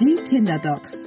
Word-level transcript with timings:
Die 0.00 0.16
Kinderdocs, 0.28 1.04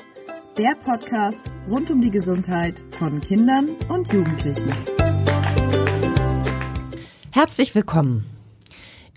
der 0.58 0.76
Podcast 0.82 1.52
rund 1.70 1.92
um 1.92 2.00
die 2.00 2.10
Gesundheit 2.10 2.86
von 2.92 3.20
Kindern 3.20 3.76
und 3.90 4.14
Jugendlichen. 4.14 4.72
Herzlich 7.34 7.76
willkommen. 7.76 8.26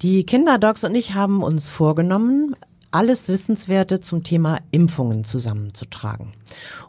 Die 0.02 0.26
Kinderdocs 0.26 0.82
und 0.82 0.96
ich 0.96 1.14
haben 1.14 1.44
uns 1.44 1.68
vorgenommen, 1.68 2.56
alles 2.90 3.28
Wissenswerte 3.28 4.00
zum 4.00 4.24
Thema 4.24 4.58
Impfungen 4.72 5.22
zusammenzutragen. 5.22 6.32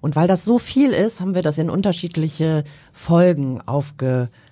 Und 0.01 0.15
weil 0.15 0.27
das 0.27 0.43
so 0.43 0.57
viel 0.57 0.91
ist, 0.91 1.21
haben 1.21 1.35
wir 1.35 1.43
das 1.43 1.59
in 1.59 1.69
unterschiedliche 1.69 2.63
Folgen 2.93 3.61
aufgesplittet. 3.61 4.50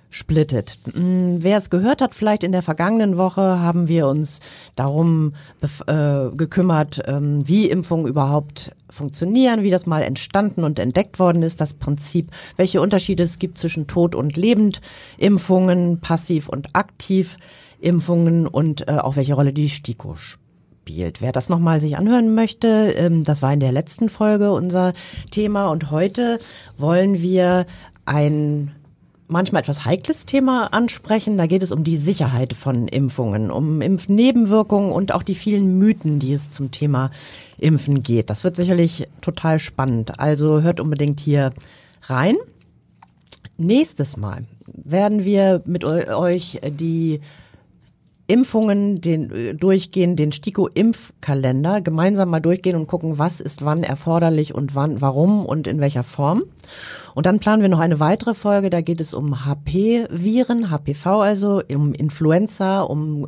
Hm, 0.93 1.37
wer 1.43 1.57
es 1.57 1.69
gehört 1.69 2.01
hat, 2.01 2.15
vielleicht 2.15 2.43
in 2.43 2.51
der 2.51 2.63
vergangenen 2.63 3.17
Woche 3.17 3.41
haben 3.41 3.87
wir 3.87 4.07
uns 4.07 4.39
darum 4.75 5.33
äh, 5.87 6.29
gekümmert, 6.35 7.03
ähm, 7.05 7.47
wie 7.47 7.69
Impfungen 7.69 8.07
überhaupt 8.07 8.71
funktionieren, 8.89 9.61
wie 9.61 9.69
das 9.69 9.85
mal 9.85 10.01
entstanden 10.01 10.63
und 10.63 10.79
entdeckt 10.79 11.19
worden 11.19 11.43
ist, 11.43 11.61
das 11.61 11.73
Prinzip, 11.73 12.31
welche 12.57 12.81
Unterschiede 12.81 13.23
es 13.23 13.37
gibt 13.37 13.59
zwischen 13.59 13.85
Tod- 13.85 14.15
und 14.15 14.35
Lebendimpfungen, 14.35 15.99
passiv 15.99 16.49
und 16.49 16.75
aktiv 16.75 17.37
Impfungen 17.79 18.47
und 18.47 18.87
äh, 18.87 18.93
auch 18.93 19.15
welche 19.15 19.35
Rolle 19.35 19.53
die 19.53 19.69
STIKO 19.69 20.15
spielt. 20.15 20.49
Spielt. 20.89 21.21
Wer 21.21 21.31
das 21.31 21.49
nochmal 21.49 21.79
sich 21.81 21.97
anhören 21.97 22.33
möchte, 22.33 22.67
ähm, 22.97 23.23
das 23.23 23.43
war 23.43 23.53
in 23.53 23.59
der 23.59 23.71
letzten 23.71 24.09
Folge 24.09 24.51
unser 24.51 24.93
Thema. 25.29 25.69
Und 25.69 25.91
heute 25.91 26.39
wollen 26.79 27.21
wir 27.21 27.67
ein 28.05 28.71
manchmal 29.29 29.61
etwas 29.61 29.85
heikles 29.85 30.25
Thema 30.25 30.73
ansprechen. 30.73 31.37
Da 31.37 31.45
geht 31.45 31.63
es 31.63 31.71
um 31.71 31.83
die 31.83 31.97
Sicherheit 31.97 32.53
von 32.53 32.87
Impfungen, 32.87 33.51
um 33.51 33.81
Impfnebenwirkungen 33.81 34.91
und 34.91 35.13
auch 35.13 35.23
die 35.23 35.35
vielen 35.35 35.77
Mythen, 35.77 36.19
die 36.19 36.33
es 36.33 36.51
zum 36.51 36.71
Thema 36.71 37.11
Impfen 37.57 38.03
geht. 38.03 38.29
Das 38.29 38.43
wird 38.43 38.55
sicherlich 38.55 39.07
total 39.21 39.59
spannend. 39.59 40.19
Also 40.19 40.61
hört 40.61 40.79
unbedingt 40.79 41.19
hier 41.19 41.53
rein. 42.07 42.35
Nächstes 43.57 44.17
Mal 44.17 44.45
werden 44.65 45.23
wir 45.23 45.61
mit 45.65 45.83
euch 45.83 46.59
die 46.63 47.19
Impfungen 48.29 49.01
den, 49.01 49.57
durchgehen, 49.57 50.15
den 50.15 50.31
STIKO-Impfkalender 50.31 51.81
gemeinsam 51.81 52.29
mal 52.29 52.39
durchgehen 52.39 52.75
und 52.75 52.85
gucken, 52.85 53.17
was 53.17 53.41
ist 53.41 53.65
wann 53.65 53.83
erforderlich 53.83 54.53
und 54.53 54.75
wann, 54.75 55.01
warum 55.01 55.45
und 55.47 55.65
in 55.65 55.79
welcher 55.79 56.03
Form. 56.03 56.43
Und 57.19 57.25
dann 57.25 57.39
planen 57.39 57.61
wir 57.61 57.67
noch 57.67 57.81
eine 57.81 57.99
weitere 57.99 58.33
Folge, 58.33 58.69
da 58.69 58.79
geht 58.79 59.01
es 59.01 59.13
um 59.13 59.45
HP-Viren, 59.45 60.71
HPV 60.71 61.19
also, 61.19 61.61
um 61.67 61.93
Influenza, 61.93 62.79
um 62.79 63.27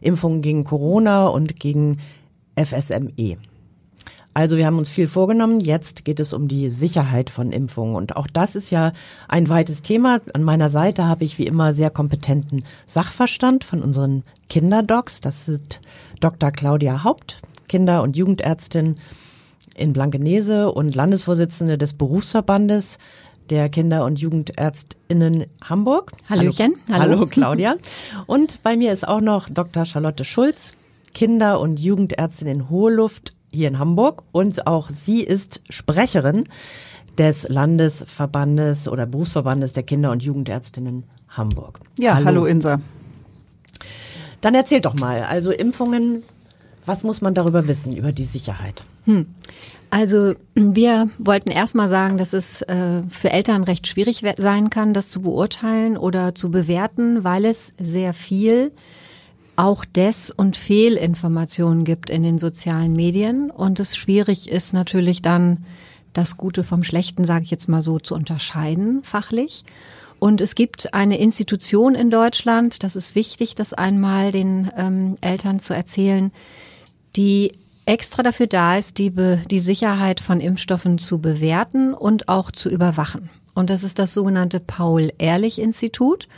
Impfungen 0.00 0.40
gegen 0.40 0.62
Corona 0.62 1.26
und 1.26 1.58
gegen 1.58 1.98
FSME. 2.54 3.38
Also 4.34 4.56
wir 4.56 4.66
haben 4.66 4.78
uns 4.78 4.88
viel 4.88 5.08
vorgenommen. 5.08 5.58
Jetzt 5.58 6.04
geht 6.04 6.20
es 6.20 6.32
um 6.32 6.46
die 6.46 6.70
Sicherheit 6.70 7.28
von 7.28 7.50
Impfungen. 7.50 7.96
Und 7.96 8.14
auch 8.14 8.28
das 8.28 8.54
ist 8.54 8.70
ja 8.70 8.92
ein 9.26 9.48
weites 9.48 9.82
Thema. 9.82 10.20
An 10.32 10.44
meiner 10.44 10.70
Seite 10.70 11.08
habe 11.08 11.24
ich 11.24 11.36
wie 11.36 11.46
immer 11.48 11.72
sehr 11.72 11.90
kompetenten 11.90 12.62
Sachverstand 12.86 13.64
von 13.64 13.82
unseren 13.82 14.22
Kinderdocs. 14.48 15.20
Das 15.20 15.48
ist 15.48 15.80
Dr. 16.20 16.52
Claudia 16.52 17.02
Haupt, 17.02 17.38
Kinder- 17.66 18.04
und 18.04 18.16
Jugendärztin 18.16 18.94
in 19.74 19.92
Blankenese 19.92 20.70
und 20.70 20.94
Landesvorsitzende 20.94 21.76
des 21.76 21.94
Berufsverbandes 21.94 22.98
der 23.50 23.68
Kinder- 23.68 24.04
und 24.04 24.20
Jugendärztinnen 24.20 25.46
Hamburg. 25.62 26.12
Hallöchen. 26.28 26.76
Hallo, 26.88 27.00
Hallo. 27.00 27.12
Hallo 27.16 27.26
Claudia. 27.30 27.76
Und 28.26 28.62
bei 28.62 28.76
mir 28.76 28.92
ist 28.92 29.06
auch 29.06 29.20
noch 29.20 29.48
Dr. 29.48 29.84
Charlotte 29.84 30.24
Schulz, 30.24 30.74
Kinder- 31.12 31.60
und 31.60 31.78
Jugendärztin 31.80 32.48
in 32.48 32.70
Hohe 32.70 32.92
Luft 32.92 33.34
hier 33.50 33.68
in 33.68 33.78
Hamburg 33.78 34.22
und 34.32 34.66
auch 34.66 34.90
sie 34.90 35.22
ist 35.22 35.60
Sprecherin 35.68 36.48
des 37.18 37.48
Landesverbandes 37.48 38.88
oder 38.88 39.06
Berufsverbandes 39.06 39.72
der 39.72 39.84
Kinder- 39.84 40.10
und 40.10 40.22
Jugendärztinnen 40.22 41.04
Hamburg. 41.28 41.80
Ja, 41.98 42.14
hallo, 42.14 42.26
hallo 42.26 42.44
Insa. 42.46 42.80
Dann 44.40 44.54
erzähl 44.54 44.80
doch 44.80 44.94
mal, 44.94 45.22
also 45.22 45.52
Impfungen, 45.52 46.22
was 46.84 47.04
muss 47.04 47.20
man 47.22 47.34
darüber 47.34 47.68
wissen, 47.68 47.96
über 47.96 48.12
die 48.12 48.24
Sicherheit? 48.24 48.82
Hm. 49.04 49.26
Also 49.94 50.34
wir 50.56 51.08
wollten 51.18 51.52
erstmal 51.52 51.88
sagen, 51.88 52.18
dass 52.18 52.32
es 52.32 52.62
äh, 52.62 53.02
für 53.08 53.30
Eltern 53.30 53.62
recht 53.62 53.86
schwierig 53.86 54.24
sein 54.38 54.68
kann, 54.68 54.92
das 54.92 55.08
zu 55.08 55.22
beurteilen 55.22 55.96
oder 55.96 56.34
zu 56.34 56.50
bewerten, 56.50 57.22
weil 57.22 57.44
es 57.44 57.72
sehr 57.78 58.12
viel 58.12 58.72
auch 59.54 59.84
Des- 59.84 60.32
und 60.32 60.56
Fehlinformationen 60.56 61.84
gibt 61.84 62.10
in 62.10 62.24
den 62.24 62.40
sozialen 62.40 62.94
Medien 62.94 63.52
und 63.52 63.78
es 63.78 63.96
schwierig 63.96 64.50
ist 64.50 64.72
natürlich 64.72 65.22
dann 65.22 65.64
das 66.12 66.38
Gute 66.38 66.64
vom 66.64 66.82
Schlechten, 66.82 67.24
sage 67.24 67.44
ich 67.44 67.52
jetzt 67.52 67.68
mal 67.68 67.80
so, 67.82 68.00
zu 68.00 68.16
unterscheiden 68.16 69.04
fachlich. 69.04 69.62
Und 70.18 70.40
es 70.40 70.56
gibt 70.56 70.92
eine 70.92 71.20
Institution 71.20 71.94
in 71.94 72.10
Deutschland, 72.10 72.82
das 72.82 72.96
ist 72.96 73.14
wichtig, 73.14 73.54
das 73.54 73.72
einmal 73.72 74.32
den 74.32 74.72
ähm, 74.76 75.14
Eltern 75.20 75.60
zu 75.60 75.72
erzählen, 75.72 76.32
die 77.14 77.52
extra 77.86 78.22
dafür 78.22 78.46
da 78.46 78.76
ist, 78.76 78.98
die, 78.98 79.10
Be 79.10 79.42
die 79.50 79.60
Sicherheit 79.60 80.20
von 80.20 80.40
Impfstoffen 80.40 80.98
zu 80.98 81.20
bewerten 81.20 81.94
und 81.94 82.28
auch 82.28 82.50
zu 82.50 82.70
überwachen. 82.70 83.30
Und 83.54 83.70
das 83.70 83.84
ist 83.84 83.98
das 83.98 84.12
sogenannte 84.12 84.60
Paul-Ehrlich-Institut. 84.60 86.28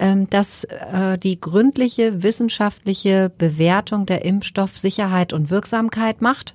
Ähm, 0.00 0.30
dass 0.30 0.62
äh, 0.62 1.18
die 1.18 1.40
gründliche 1.40 2.22
wissenschaftliche 2.22 3.32
Bewertung 3.36 4.06
der 4.06 4.24
Impfstoffsicherheit 4.24 5.32
und 5.32 5.50
Wirksamkeit 5.50 6.22
macht. 6.22 6.54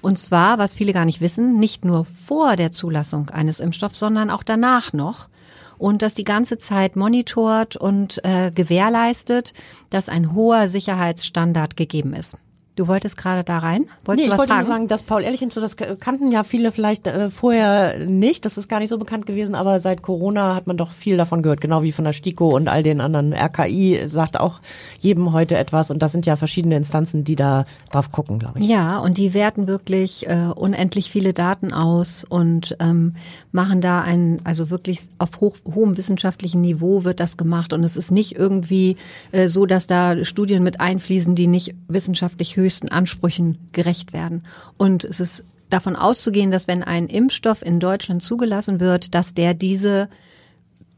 Und 0.00 0.16
zwar, 0.16 0.58
was 0.58 0.76
viele 0.76 0.92
gar 0.92 1.04
nicht 1.04 1.20
wissen, 1.20 1.58
nicht 1.58 1.84
nur 1.84 2.04
vor 2.04 2.54
der 2.54 2.70
Zulassung 2.70 3.30
eines 3.30 3.58
Impfstoffs, 3.58 3.98
sondern 3.98 4.30
auch 4.30 4.44
danach 4.44 4.92
noch. 4.92 5.28
Und 5.76 6.02
dass 6.02 6.14
die 6.14 6.22
ganze 6.22 6.58
Zeit 6.58 6.94
monitort 6.94 7.74
und 7.74 8.24
äh, 8.24 8.52
gewährleistet, 8.54 9.54
dass 9.90 10.08
ein 10.08 10.32
hoher 10.32 10.68
Sicherheitsstandard 10.68 11.76
gegeben 11.76 12.14
ist. 12.14 12.38
Du 12.76 12.88
wolltest 12.88 13.16
gerade 13.16 13.44
da 13.44 13.58
rein? 13.58 13.86
Wolltest 14.04 14.26
nee, 14.26 14.32
ich 14.32 14.38
wollte 14.38 14.52
fragen? 14.52 14.66
nur 14.66 14.74
sagen, 14.76 14.88
dass 14.88 15.04
Paul 15.04 15.22
Ehrlich 15.22 15.44
so, 15.52 15.60
das 15.60 15.76
kannten 15.76 16.32
ja 16.32 16.42
viele 16.42 16.72
vielleicht 16.72 17.06
äh, 17.06 17.30
vorher 17.30 17.98
nicht. 17.98 18.44
Das 18.44 18.58
ist 18.58 18.68
gar 18.68 18.80
nicht 18.80 18.88
so 18.88 18.98
bekannt 18.98 19.26
gewesen, 19.26 19.54
aber 19.54 19.78
seit 19.78 20.02
Corona 20.02 20.56
hat 20.56 20.66
man 20.66 20.76
doch 20.76 20.90
viel 20.90 21.16
davon 21.16 21.42
gehört, 21.42 21.60
genau 21.60 21.84
wie 21.84 21.92
von 21.92 22.04
der 22.04 22.12
STIKO 22.12 22.48
und 22.48 22.66
all 22.66 22.82
den 22.82 23.00
anderen. 23.00 23.32
RKI 23.32 24.02
sagt 24.06 24.40
auch 24.40 24.60
jedem 24.98 25.32
heute 25.32 25.56
etwas 25.56 25.92
und 25.92 26.02
das 26.02 26.10
sind 26.10 26.26
ja 26.26 26.34
verschiedene 26.34 26.76
Instanzen, 26.76 27.22
die 27.22 27.36
da 27.36 27.64
drauf 27.92 28.10
gucken, 28.10 28.40
glaube 28.40 28.58
ich. 28.58 28.68
Ja, 28.68 28.98
und 28.98 29.18
die 29.18 29.34
werten 29.34 29.68
wirklich 29.68 30.26
äh, 30.26 30.48
unendlich 30.54 31.10
viele 31.10 31.32
Daten 31.32 31.72
aus 31.72 32.24
und 32.28 32.76
ähm, 32.80 33.14
machen 33.52 33.82
da 33.82 34.00
ein, 34.00 34.40
also 34.42 34.70
wirklich 34.70 35.00
auf 35.18 35.40
hoch, 35.40 35.56
hohem 35.72 35.96
wissenschaftlichen 35.96 36.60
Niveau 36.60 37.04
wird 37.04 37.20
das 37.20 37.36
gemacht 37.36 37.72
und 37.72 37.84
es 37.84 37.96
ist 37.96 38.10
nicht 38.10 38.34
irgendwie 38.34 38.96
äh, 39.30 39.46
so, 39.46 39.64
dass 39.64 39.86
da 39.86 40.24
Studien 40.24 40.64
mit 40.64 40.80
einfließen, 40.80 41.36
die 41.36 41.46
nicht 41.46 41.76
wissenschaftlich 41.86 42.56
höchsten 42.64 42.88
Ansprüchen 42.88 43.58
gerecht 43.72 44.12
werden. 44.12 44.42
Und 44.78 45.04
es 45.04 45.20
ist 45.20 45.44
davon 45.68 45.96
auszugehen, 45.96 46.50
dass 46.50 46.66
wenn 46.66 46.82
ein 46.82 47.06
Impfstoff 47.06 47.62
in 47.64 47.78
Deutschland 47.78 48.22
zugelassen 48.22 48.80
wird, 48.80 49.14
dass 49.14 49.34
der 49.34 49.54
diese 49.54 50.08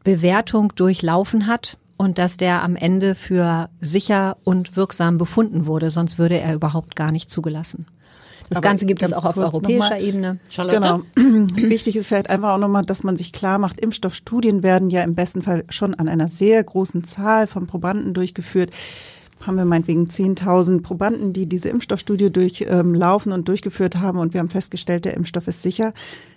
Bewertung 0.04 0.72
durchlaufen 0.76 1.46
hat 1.46 1.78
und 1.96 2.18
dass 2.18 2.36
der 2.36 2.62
am 2.62 2.76
Ende 2.76 3.14
für 3.14 3.68
sicher 3.80 4.36
und 4.44 4.76
wirksam 4.76 5.18
befunden 5.18 5.66
wurde, 5.66 5.90
sonst 5.90 6.18
würde 6.18 6.38
er 6.38 6.54
überhaupt 6.54 6.94
gar 6.94 7.10
nicht 7.10 7.30
zugelassen. 7.30 7.86
Das 8.48 8.58
Aber 8.58 8.68
Ganze 8.68 8.86
gibt 8.86 9.02
es 9.02 9.12
auch 9.12 9.24
auf 9.24 9.36
europäischer 9.36 9.98
Ebene. 9.98 10.38
Charlotte? 10.48 10.78
Genau. 10.78 11.00
Wichtig 11.56 11.96
ist 11.96 12.06
vielleicht 12.06 12.30
einfach 12.30 12.54
auch 12.54 12.58
nochmal, 12.58 12.84
dass 12.84 13.02
man 13.02 13.16
sich 13.16 13.32
klar 13.32 13.58
macht, 13.58 13.80
Impfstoffstudien 13.80 14.62
werden 14.62 14.90
ja 14.90 15.02
im 15.02 15.16
besten 15.16 15.42
Fall 15.42 15.64
schon 15.68 15.94
an 15.94 16.06
einer 16.06 16.28
sehr 16.28 16.62
großen 16.62 17.02
Zahl 17.02 17.48
von 17.48 17.66
Probanden 17.66 18.14
durchgeführt 18.14 18.70
haben 19.46 19.56
wir 19.56 19.64
meinetwegen 19.64 20.06
10.000 20.06 20.82
Probanden, 20.82 21.32
die 21.32 21.46
diese 21.46 21.68
Impfstoffstudie 21.68 22.30
durchlaufen 22.30 23.32
ähm, 23.32 23.38
und 23.38 23.48
durchgeführt 23.48 23.96
haben. 23.96 24.18
Und 24.18 24.34
wir 24.34 24.40
haben 24.40 24.48
festgestellt, 24.48 25.04
der 25.04 25.14
Impfstoff 25.14 25.46
ist 25.48 25.62
sicher 25.62 25.92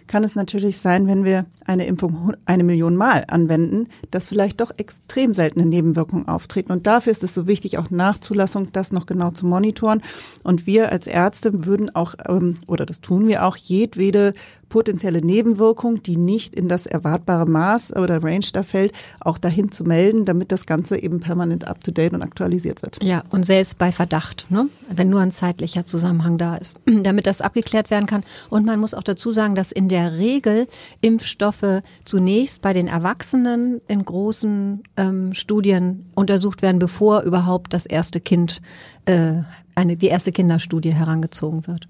kann 0.10 0.24
es 0.24 0.36
natürlich 0.36 0.80
sein, 0.80 1.08
wenn 1.08 1.24
wir 1.24 1.46
eine 1.66 1.86
Impfung 1.86 2.34
eine 2.46 2.64
Million 2.64 2.96
Mal 2.96 3.26
anwenden, 3.28 3.88
dass 4.10 4.28
vielleicht 4.28 4.60
doch 4.60 4.72
extrem 4.76 5.36
seltene 5.36 5.68
Nebenwirkungen 5.68 6.28
auftreten. 6.28 6.72
Und 6.72 6.88
dafür 6.88 7.12
ist 7.12 7.24
es 7.24 7.36
so 7.36 7.48
wichtig, 7.48 7.78
auch 7.78 7.92
nach 7.92 8.20
Zulassung 8.20 8.72
das 8.72 8.92
noch 8.92 9.06
genau 9.06 9.30
zu 9.30 9.46
monitoren. 9.46 10.02
Und 10.44 10.66
wir 10.66 10.92
als 10.92 11.06
Ärzte 11.06 11.66
würden 11.66 11.96
auch, 11.96 12.16
ähm, 12.28 12.56
oder 12.66 12.88
das 12.88 13.02
tun 13.02 13.28
wir 13.28 13.46
auch, 13.46 13.56
jedwede 13.56 14.34
potenzielle 14.70 15.22
Nebenwirkung, 15.22 16.02
die 16.04 16.16
nicht 16.16 16.56
in 16.56 16.70
das 16.70 16.86
erwartbare 16.86 17.48
Maß 17.48 17.96
oder 17.96 18.24
Range 18.24 18.46
da 18.54 18.64
fällt, 18.64 18.94
auch 19.20 19.38
dahin 19.38 19.72
zu 19.72 19.84
melden, 19.84 20.26
damit 20.26 20.52
das 20.52 20.66
Ganze 20.66 21.02
eben 21.02 21.20
permanent 21.20 21.68
up-to-date 21.68 22.14
und 22.14 22.22
aktualisiert 22.22 22.82
wird. 22.82 23.04
Ja, 23.04 23.24
und 23.32 23.46
selbst 23.46 23.78
bei 23.78 23.92
Verdacht, 23.92 24.46
ne? 24.50 24.70
wenn 24.90 25.10
nur 25.10 25.22
ein 25.22 25.32
zeitlicher 25.32 25.86
Zusammenhang 25.86 26.38
da 26.38 26.56
ist, 26.56 26.80
damit 27.04 27.28
das 27.28 27.42
abgeklärt 27.42 27.90
werden 27.90 28.06
kann. 28.06 28.24
Und 28.50 28.66
man 28.66 28.80
muss 28.80 28.94
auch 28.94 29.04
dazu 29.04 29.32
sagen, 29.32 29.56
dass 29.56 29.72
in 29.72 29.90
der 29.90 29.99
der 30.00 30.18
Regel 30.18 30.68
Impfstoffe 31.02 31.82
zunächst 32.06 32.62
bei 32.62 32.74
den 32.74 32.88
Erwachsenen 32.88 33.82
in 33.88 34.04
großen 34.04 34.84
ähm, 34.96 35.34
Studien 35.34 36.10
untersucht 36.16 36.62
werden, 36.62 36.80
bevor 36.80 37.22
überhaupt 37.24 37.74
das 37.74 37.86
erste 37.86 38.22
Kind 38.22 38.62
äh, 39.06 39.34
eine, 39.76 39.98
die 39.98 40.08
erste 40.08 40.32
Kinderstudie 40.32 40.94
herangezogen 40.94 41.68
wird. 41.68 41.88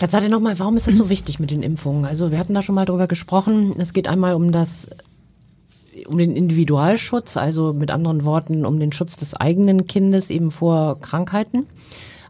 Jetzt 0.00 0.12
sag 0.12 0.22
dir 0.22 0.28
nochmal, 0.28 0.58
warum 0.58 0.76
ist 0.76 0.86
das 0.86 0.96
so 0.96 1.10
wichtig 1.10 1.38
mit 1.38 1.50
den 1.50 1.62
Impfungen? 1.62 2.04
Also 2.04 2.30
wir 2.30 2.38
hatten 2.38 2.54
da 2.54 2.62
schon 2.62 2.74
mal 2.74 2.86
drüber 2.86 3.06
gesprochen. 3.06 3.74
Es 3.78 3.92
geht 3.92 4.08
einmal 4.08 4.34
um 4.34 4.52
das 4.52 4.88
um 6.06 6.16
den 6.16 6.34
Individualschutz, 6.34 7.36
also 7.36 7.72
mit 7.72 7.90
anderen 7.90 8.24
Worten 8.24 8.64
um 8.64 8.78
den 8.78 8.92
Schutz 8.92 9.16
des 9.16 9.34
eigenen 9.34 9.86
Kindes 9.86 10.30
eben 10.30 10.50
vor 10.50 11.00
Krankheiten. 11.00 11.66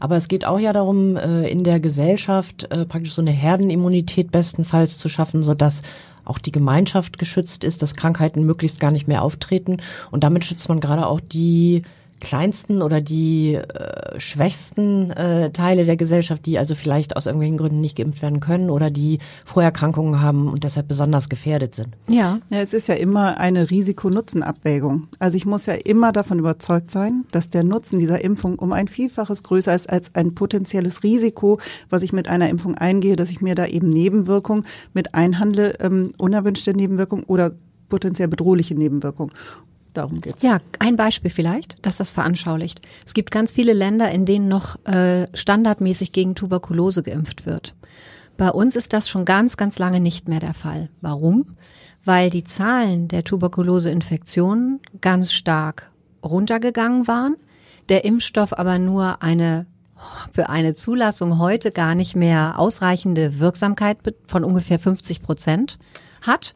Aber 0.00 0.16
es 0.16 0.28
geht 0.28 0.44
auch 0.44 0.58
ja 0.58 0.72
darum, 0.72 1.16
äh, 1.16 1.46
in 1.48 1.62
der 1.62 1.78
Gesellschaft 1.78 2.64
äh, 2.70 2.86
praktisch 2.86 3.14
so 3.14 3.22
eine 3.22 3.30
Herdenimmunität 3.30 4.32
bestenfalls 4.32 4.98
zu 4.98 5.08
schaffen, 5.08 5.44
sodass 5.44 5.82
auch 6.24 6.38
die 6.38 6.50
Gemeinschaft 6.50 7.18
geschützt 7.18 7.64
ist, 7.64 7.82
dass 7.82 7.94
Krankheiten 7.94 8.44
möglichst 8.44 8.80
gar 8.80 8.90
nicht 8.90 9.08
mehr 9.08 9.22
auftreten. 9.22 9.78
Und 10.10 10.24
damit 10.24 10.44
schützt 10.44 10.68
man 10.68 10.80
gerade 10.80 11.06
auch 11.06 11.20
die 11.20 11.82
kleinsten 12.20 12.82
oder 12.82 13.00
die 13.00 13.54
äh, 13.54 14.20
schwächsten 14.20 15.10
äh, 15.10 15.50
Teile 15.50 15.84
der 15.84 15.96
Gesellschaft, 15.96 16.46
die 16.46 16.58
also 16.58 16.74
vielleicht 16.74 17.16
aus 17.16 17.26
irgendwelchen 17.26 17.58
Gründen 17.58 17.80
nicht 17.80 17.96
geimpft 17.96 18.22
werden 18.22 18.40
können 18.40 18.70
oder 18.70 18.90
die 18.90 19.18
Vorerkrankungen 19.44 20.20
haben 20.20 20.48
und 20.48 20.64
deshalb 20.64 20.88
besonders 20.88 21.28
gefährdet 21.28 21.74
sind. 21.74 21.88
Ja. 22.08 22.38
ja 22.50 22.60
es 22.60 22.74
ist 22.74 22.88
ja 22.88 22.94
immer 22.94 23.38
eine 23.38 23.70
Risiko-Nutzen-Abwägung. 23.70 25.08
Also 25.18 25.36
ich 25.36 25.46
muss 25.46 25.66
ja 25.66 25.74
immer 25.74 26.12
davon 26.12 26.38
überzeugt 26.38 26.90
sein, 26.90 27.24
dass 27.30 27.50
der 27.50 27.64
Nutzen 27.64 27.98
dieser 27.98 28.22
Impfung 28.22 28.58
um 28.58 28.72
ein 28.72 28.88
Vielfaches 28.88 29.42
größer 29.42 29.74
ist 29.74 29.90
als 29.90 30.14
ein 30.14 30.34
potenzielles 30.34 31.02
Risiko, 31.02 31.58
was 31.88 32.02
ich 32.02 32.12
mit 32.12 32.28
einer 32.28 32.48
Impfung 32.48 32.76
eingehe, 32.76 33.16
dass 33.16 33.30
ich 33.30 33.40
mir 33.40 33.54
da 33.54 33.66
eben 33.66 33.88
Nebenwirkungen 33.88 34.64
mit 34.92 35.14
einhandle, 35.14 35.74
ähm, 35.80 36.10
unerwünschte 36.18 36.74
Nebenwirkungen 36.74 37.24
oder 37.24 37.52
potenziell 37.88 38.28
bedrohliche 38.28 38.74
Nebenwirkungen. 38.74 39.32
Darum 39.92 40.20
geht's. 40.20 40.42
Ja, 40.42 40.58
ein 40.78 40.96
Beispiel 40.96 41.30
vielleicht, 41.30 41.84
dass 41.84 41.96
das 41.96 42.10
veranschaulicht. 42.10 42.80
Es 43.06 43.14
gibt 43.14 43.30
ganz 43.30 43.52
viele 43.52 43.72
Länder, 43.72 44.10
in 44.10 44.24
denen 44.24 44.48
noch 44.48 44.84
äh, 44.86 45.26
standardmäßig 45.34 46.12
gegen 46.12 46.34
Tuberkulose 46.34 47.02
geimpft 47.02 47.46
wird. 47.46 47.74
Bei 48.36 48.50
uns 48.50 48.76
ist 48.76 48.92
das 48.92 49.08
schon 49.08 49.24
ganz, 49.24 49.56
ganz 49.56 49.78
lange 49.78 50.00
nicht 50.00 50.28
mehr 50.28 50.40
der 50.40 50.54
Fall. 50.54 50.88
Warum? 51.00 51.56
Weil 52.04 52.30
die 52.30 52.44
Zahlen 52.44 53.08
der 53.08 53.24
Tuberkuloseinfektionen 53.24 54.80
ganz 55.00 55.32
stark 55.32 55.90
runtergegangen 56.24 57.06
waren, 57.06 57.36
der 57.88 58.04
Impfstoff 58.04 58.56
aber 58.56 58.78
nur 58.78 59.22
eine 59.22 59.66
für 60.32 60.48
eine 60.48 60.74
Zulassung 60.74 61.38
heute 61.38 61.72
gar 61.72 61.94
nicht 61.94 62.16
mehr 62.16 62.58
ausreichende 62.58 63.38
Wirksamkeit 63.38 63.98
von 64.26 64.44
ungefähr 64.44 64.78
50 64.78 65.22
Prozent 65.22 65.78
hat 66.22 66.54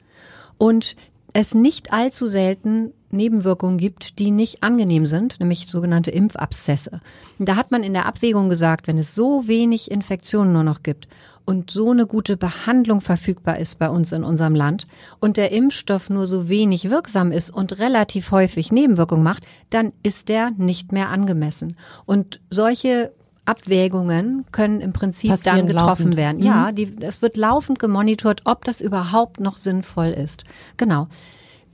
und 0.56 0.96
es 1.34 1.54
nicht 1.54 1.92
allzu 1.92 2.26
selten 2.26 2.94
Nebenwirkungen 3.14 3.78
gibt, 3.78 4.18
die 4.18 4.30
nicht 4.30 4.62
angenehm 4.62 5.06
sind, 5.06 5.40
nämlich 5.40 5.66
sogenannte 5.66 6.10
Impfabszesse. 6.10 7.00
Und 7.38 7.48
da 7.48 7.56
hat 7.56 7.70
man 7.70 7.82
in 7.82 7.94
der 7.94 8.06
Abwägung 8.06 8.48
gesagt, 8.48 8.86
wenn 8.86 8.98
es 8.98 9.14
so 9.14 9.48
wenig 9.48 9.90
Infektionen 9.90 10.52
nur 10.52 10.64
noch 10.64 10.82
gibt 10.82 11.08
und 11.44 11.70
so 11.70 11.90
eine 11.90 12.06
gute 12.06 12.36
Behandlung 12.36 13.00
verfügbar 13.00 13.58
ist 13.58 13.78
bei 13.78 13.88
uns 13.88 14.12
in 14.12 14.24
unserem 14.24 14.54
Land 14.54 14.86
und 15.20 15.36
der 15.36 15.52
Impfstoff 15.52 16.10
nur 16.10 16.26
so 16.26 16.48
wenig 16.48 16.90
wirksam 16.90 17.32
ist 17.32 17.50
und 17.50 17.78
relativ 17.78 18.30
häufig 18.30 18.72
Nebenwirkungen 18.72 19.24
macht, 19.24 19.44
dann 19.70 19.92
ist 20.02 20.28
der 20.28 20.50
nicht 20.56 20.92
mehr 20.92 21.10
angemessen. 21.10 21.76
Und 22.06 22.40
solche 22.50 23.12
Abwägungen 23.46 24.46
können 24.52 24.80
im 24.80 24.92
Prinzip 24.92 25.30
Passieren 25.30 25.58
dann 25.58 25.66
getroffen 25.66 25.86
laufend. 25.88 26.16
werden. 26.16 26.38
Mhm. 26.38 26.46
Ja, 26.46 26.72
die, 26.72 26.96
es 27.00 27.20
wird 27.20 27.36
laufend 27.36 27.78
gemonitort, 27.78 28.42
ob 28.44 28.64
das 28.64 28.80
überhaupt 28.80 29.40
noch 29.40 29.56
sinnvoll 29.56 30.08
ist. 30.08 30.44
Genau. 30.76 31.08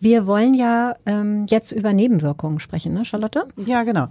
Wir 0.00 0.26
wollen 0.26 0.55
ja 0.55 0.94
ähm, 1.06 1.47
jetzt 1.49 1.73
über 1.73 1.93
Nebenwirkungen 1.93 2.58
sprechen, 2.58 2.94
ne, 2.94 3.05
Charlotte? 3.05 3.47
Ja, 3.56 3.82
genau. 3.82 4.08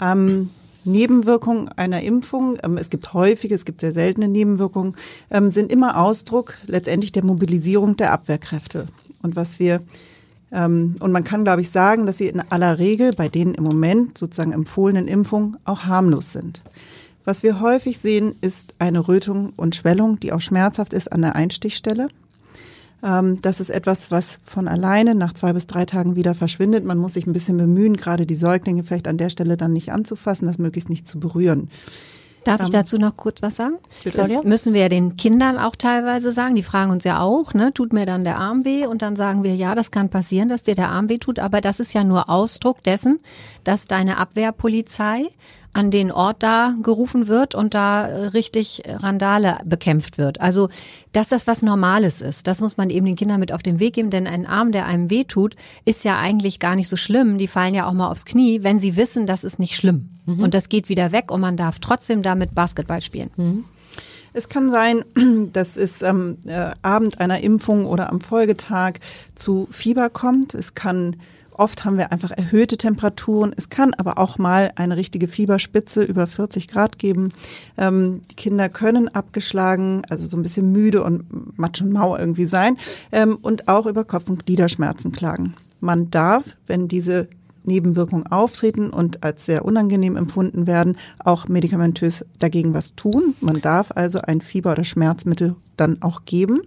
Ähm, 0.00 0.50
Nebenwirkungen 0.84 1.68
einer 1.68 2.02
Impfung, 2.02 2.58
ähm, 2.62 2.76
es 2.76 2.90
gibt 2.90 3.12
häufige, 3.14 3.54
es 3.54 3.64
gibt 3.64 3.80
sehr 3.80 3.92
seltene 3.92 4.28
Nebenwirkungen, 4.28 4.96
ähm, 5.30 5.50
sind 5.50 5.72
immer 5.72 5.98
Ausdruck 5.98 6.54
letztendlich 6.66 7.12
der 7.12 7.24
Mobilisierung 7.24 7.96
der 7.96 8.12
Abwehrkräfte. 8.12 8.86
Und 9.22 9.36
was 9.36 9.58
wir 9.58 9.80
ähm, 10.52 10.96
und 11.00 11.12
man 11.12 11.24
kann, 11.24 11.44
glaube 11.44 11.60
ich, 11.60 11.70
sagen, 11.70 12.06
dass 12.06 12.18
sie 12.18 12.26
in 12.26 12.42
aller 12.50 12.78
Regel 12.78 13.12
bei 13.12 13.28
den 13.28 13.54
im 13.54 13.64
Moment 13.64 14.18
sozusagen 14.18 14.52
empfohlenen 14.52 15.06
Impfungen 15.06 15.56
auch 15.64 15.84
harmlos 15.84 16.32
sind. 16.32 16.62
Was 17.24 17.42
wir 17.42 17.60
häufig 17.60 17.98
sehen, 17.98 18.34
ist 18.40 18.74
eine 18.78 19.06
Rötung 19.06 19.52
und 19.56 19.76
Schwellung, 19.76 20.18
die 20.18 20.32
auch 20.32 20.40
schmerzhaft 20.40 20.92
ist 20.92 21.12
an 21.12 21.22
der 21.22 21.36
Einstichstelle. 21.36 22.08
Ähm, 23.02 23.40
das 23.42 23.60
ist 23.60 23.70
etwas, 23.70 24.10
was 24.10 24.38
von 24.44 24.68
alleine 24.68 25.14
nach 25.14 25.32
zwei 25.32 25.52
bis 25.52 25.66
drei 25.66 25.84
Tagen 25.84 26.16
wieder 26.16 26.34
verschwindet. 26.34 26.84
Man 26.84 26.98
muss 26.98 27.14
sich 27.14 27.26
ein 27.26 27.32
bisschen 27.32 27.56
bemühen, 27.56 27.96
gerade 27.96 28.26
die 28.26 28.36
Säuglinge 28.36 28.82
vielleicht 28.82 29.08
an 29.08 29.16
der 29.16 29.30
Stelle 29.30 29.56
dann 29.56 29.72
nicht 29.72 29.92
anzufassen, 29.92 30.46
das 30.46 30.58
möglichst 30.58 30.90
nicht 30.90 31.06
zu 31.06 31.18
berühren. 31.18 31.70
Darf 32.44 32.62
ich 32.62 32.68
ähm, 32.68 32.72
dazu 32.72 32.98
noch 32.98 33.16
kurz 33.16 33.42
was 33.42 33.56
sagen? 33.56 33.76
Das 34.14 34.44
müssen 34.44 34.72
wir 34.72 34.82
ja 34.82 34.88
den 34.88 35.16
Kindern 35.16 35.58
auch 35.58 35.76
teilweise 35.76 36.32
sagen. 36.32 36.54
Die 36.54 36.62
fragen 36.62 36.90
uns 36.90 37.04
ja 37.04 37.20
auch, 37.20 37.52
ne, 37.52 37.72
tut 37.74 37.92
mir 37.92 38.06
dann 38.06 38.24
der 38.24 38.38
Arm 38.38 38.64
weh? 38.64 38.86
Und 38.86 39.02
dann 39.02 39.16
sagen 39.16 39.44
wir, 39.44 39.54
ja, 39.54 39.74
das 39.74 39.90
kann 39.90 40.08
passieren, 40.08 40.48
dass 40.48 40.62
dir 40.62 40.74
der 40.74 40.88
Arm 40.88 41.08
weh 41.08 41.18
tut. 41.18 41.38
Aber 41.38 41.60
das 41.60 41.80
ist 41.80 41.92
ja 41.92 42.02
nur 42.02 42.30
Ausdruck 42.30 42.82
dessen, 42.82 43.20
dass 43.64 43.86
deine 43.86 44.16
Abwehrpolizei 44.16 45.28
an 45.72 45.90
den 45.90 46.10
Ort 46.10 46.42
da 46.42 46.74
gerufen 46.82 47.28
wird 47.28 47.54
und 47.54 47.74
da 47.74 48.06
äh, 48.06 48.26
richtig 48.26 48.82
Randale 48.86 49.58
bekämpft 49.64 50.18
wird. 50.18 50.40
Also, 50.40 50.68
dass 51.12 51.28
das 51.28 51.46
was 51.46 51.62
Normales 51.62 52.20
ist, 52.20 52.46
das 52.46 52.60
muss 52.60 52.76
man 52.76 52.90
eben 52.90 53.06
den 53.06 53.16
Kindern 53.16 53.40
mit 53.40 53.52
auf 53.52 53.62
den 53.62 53.78
Weg 53.78 53.94
geben, 53.94 54.10
denn 54.10 54.26
ein 54.26 54.46
Arm, 54.46 54.72
der 54.72 54.86
einem 54.86 55.10
wehtut, 55.10 55.54
ist 55.84 56.04
ja 56.04 56.18
eigentlich 56.18 56.58
gar 56.58 56.74
nicht 56.74 56.88
so 56.88 56.96
schlimm. 56.96 57.38
Die 57.38 57.46
fallen 57.46 57.74
ja 57.74 57.86
auch 57.86 57.92
mal 57.92 58.10
aufs 58.10 58.24
Knie, 58.24 58.62
wenn 58.62 58.80
sie 58.80 58.96
wissen, 58.96 59.26
das 59.26 59.44
ist 59.44 59.58
nicht 59.58 59.76
schlimm. 59.76 60.10
Mhm. 60.26 60.40
Und 60.40 60.54
das 60.54 60.68
geht 60.68 60.88
wieder 60.88 61.12
weg 61.12 61.30
und 61.30 61.40
man 61.40 61.56
darf 61.56 61.78
trotzdem 61.78 62.22
damit 62.22 62.54
Basketball 62.54 63.00
spielen. 63.00 63.30
Mhm. 63.36 63.64
Es 64.32 64.48
kann 64.48 64.70
sein, 64.70 65.04
dass 65.52 65.76
es 65.76 66.02
am 66.02 66.38
äh, 66.46 66.70
Abend 66.82 67.20
einer 67.20 67.40
Impfung 67.40 67.86
oder 67.86 68.10
am 68.10 68.20
Folgetag 68.20 68.94
zu 69.34 69.68
Fieber 69.70 70.10
kommt. 70.10 70.54
Es 70.54 70.74
kann 70.74 71.16
Oft 71.60 71.84
haben 71.84 71.98
wir 71.98 72.10
einfach 72.10 72.30
erhöhte 72.30 72.78
Temperaturen. 72.78 73.52
Es 73.54 73.68
kann 73.68 73.92
aber 73.92 74.16
auch 74.16 74.38
mal 74.38 74.72
eine 74.76 74.96
richtige 74.96 75.28
Fieberspitze 75.28 76.02
über 76.02 76.26
40 76.26 76.68
Grad 76.68 76.98
geben. 76.98 77.32
Ähm, 77.76 78.22
die 78.30 78.34
Kinder 78.34 78.70
können 78.70 79.08
abgeschlagen, 79.08 80.00
also 80.08 80.26
so 80.26 80.38
ein 80.38 80.42
bisschen 80.42 80.72
müde 80.72 81.04
und 81.04 81.58
matsch 81.58 81.82
und 81.82 81.92
mau 81.92 82.16
irgendwie 82.16 82.46
sein 82.46 82.78
ähm, 83.12 83.36
und 83.42 83.68
auch 83.68 83.84
über 83.84 84.04
Kopf- 84.04 84.30
und 84.30 84.46
Gliederschmerzen 84.46 85.12
klagen. 85.12 85.52
Man 85.80 86.10
darf, 86.10 86.44
wenn 86.66 86.88
diese 86.88 87.28
Nebenwirkungen 87.64 88.26
auftreten 88.26 88.88
und 88.88 89.22
als 89.22 89.44
sehr 89.44 89.66
unangenehm 89.66 90.16
empfunden 90.16 90.66
werden, 90.66 90.96
auch 91.18 91.46
medikamentös 91.46 92.24
dagegen 92.38 92.72
was 92.72 92.94
tun. 92.94 93.34
Man 93.42 93.60
darf 93.60 93.92
also 93.94 94.22
ein 94.22 94.40
Fieber- 94.40 94.72
oder 94.72 94.84
Schmerzmittel 94.84 95.56
dann 95.80 96.02
auch 96.02 96.24
geben. 96.24 96.60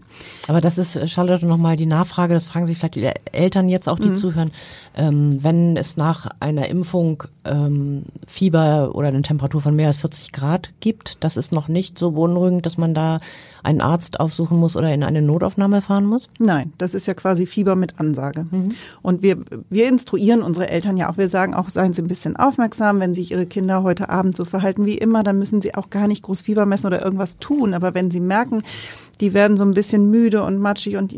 Aber 0.48 0.62
das 0.62 0.78
ist, 0.78 0.96
äh, 0.96 1.08
Charlotte, 1.08 1.46
nochmal 1.46 1.78
die 1.78 1.86
Nachfrage, 1.86 2.34
das 2.34 2.46
fragen 2.46 2.66
sich 2.66 2.78
vielleicht 2.78 2.96
die 2.96 3.10
Eltern 3.32 3.70
jetzt 3.70 3.88
auch, 3.88 4.00
die 4.00 4.10
mhm. 4.10 4.16
zuhören. 4.16 4.52
Ähm, 4.96 5.40
wenn 5.42 5.78
es 5.78 5.98
nach 5.98 6.30
einer 6.40 6.68
Impfung 6.68 7.24
ähm, 7.46 8.04
Fieber 8.28 8.96
oder 8.96 9.08
eine 9.08 9.22
Temperatur 9.22 9.62
von 9.62 9.76
mehr 9.76 9.88
als 9.88 9.98
40 9.98 10.32
Grad 10.32 10.72
gibt, 10.80 11.24
das 11.24 11.38
ist 11.38 11.52
noch 11.52 11.68
nicht 11.68 11.98
so 11.98 12.12
beunruhigend, 12.12 12.66
dass 12.66 12.78
man 12.78 12.94
da 12.94 13.20
einen 13.64 13.82
Arzt 13.82 14.20
aufsuchen 14.20 14.60
muss 14.60 14.76
oder 14.76 14.94
in 14.94 15.04
eine 15.04 15.22
Notaufnahme 15.22 15.82
fahren 15.82 16.06
muss? 16.06 16.30
Nein, 16.38 16.74
das 16.78 16.94
ist 16.94 17.08
ja 17.08 17.14
quasi 17.14 17.46
Fieber 17.46 17.76
mit 17.76 18.00
Ansage. 18.00 18.46
Mhm. 18.52 18.70
Und 19.02 19.24
wir, 19.24 19.38
wir 19.70 19.88
instruieren 19.88 20.42
unsere 20.42 20.70
Eltern 20.70 20.98
ja 20.98 21.10
auch, 21.10 21.18
wir 21.18 21.30
sagen 21.30 21.54
auch, 21.54 21.70
seien 21.70 21.94
Sie 21.94 22.02
ein 22.02 22.08
bisschen 22.08 22.36
aufmerksam, 22.36 23.00
wenn 23.00 23.16
sich 23.16 23.32
Ihre 23.32 23.46
Kinder 23.46 23.84
heute 23.84 24.10
Abend 24.10 24.36
so 24.36 24.46
verhalten 24.46 24.86
wie 24.86 24.98
immer, 24.98 25.24
dann 25.24 25.40
müssen 25.40 25.62
Sie 25.62 25.76
auch 25.76 25.90
gar 25.90 26.08
nicht 26.08 26.24
groß 26.24 26.42
Fieber 26.42 26.66
messen 26.66 26.88
oder 26.88 27.04
irgendwas 27.04 27.38
tun. 27.40 27.74
Aber 27.74 27.94
wenn 27.94 28.12
Sie 28.12 28.20
merken, 28.20 28.64
die 29.22 29.34
werden 29.34 29.58
so 29.58 29.64
ein 29.64 29.74
bisschen 29.74 30.10
müde 30.10 30.44
und 30.44 30.58
matschig 30.58 30.98
und 30.98 31.16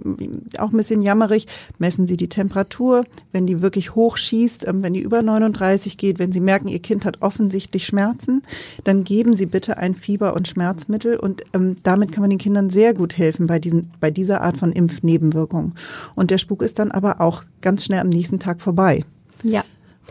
auch 0.58 0.72
ein 0.72 0.78
bisschen 0.78 1.02
jammerig. 1.02 1.48
Messen 1.80 2.08
Sie 2.08 2.18
die 2.18 2.30
Temperatur. 2.30 3.04
Wenn 3.32 3.48
die 3.48 3.62
wirklich 3.62 3.96
hoch 3.96 4.18
schießt, 4.18 4.68
ähm, 4.68 4.84
wenn 4.84 4.94
die 4.94 5.02
über 5.02 5.22
39 5.22 5.98
geht, 5.98 6.20
wenn 6.20 6.32
Sie 6.32 6.40
merken, 6.40 6.68
Ihr 6.68 6.80
Kind 6.80 7.06
hat 7.06 7.22
offensichtlich 7.22 7.86
Schmerzen, 7.86 8.44
dann 8.84 9.04
geben 9.04 9.34
Sie 9.34 9.46
bitte 9.46 9.78
ein 9.78 9.96
Fieber- 9.96 10.36
und 10.36 10.48
Schmerzmittel 10.48 11.18
und 11.18 11.44
ähm, 11.54 11.76
damit 11.84 12.12
kann 12.12 12.22
man 12.22 12.30
den 12.30 12.40
Kindern 12.40 12.70
sehr 12.70 12.94
gut 12.94 13.18
helfen 13.18 13.48
bei, 13.48 13.60
diesen, 13.60 13.92
bei 14.00 14.12
dieser 14.12 14.42
Art 14.42 14.58
von 14.58 14.72
Impfnebenwirkungen. 14.72 15.74
Und 16.16 16.32
der 16.32 16.38
Spuk 16.38 16.62
ist 16.62 16.80
dann 16.80 16.92
aber 16.92 17.22
auch 17.22 17.44
ganz 17.62 17.86
schnell 17.86 18.00
am 18.00 18.10
nächsten 18.10 18.40
Tag 18.40 18.62
vorbei. 18.62 19.04
Ja. 19.44 19.64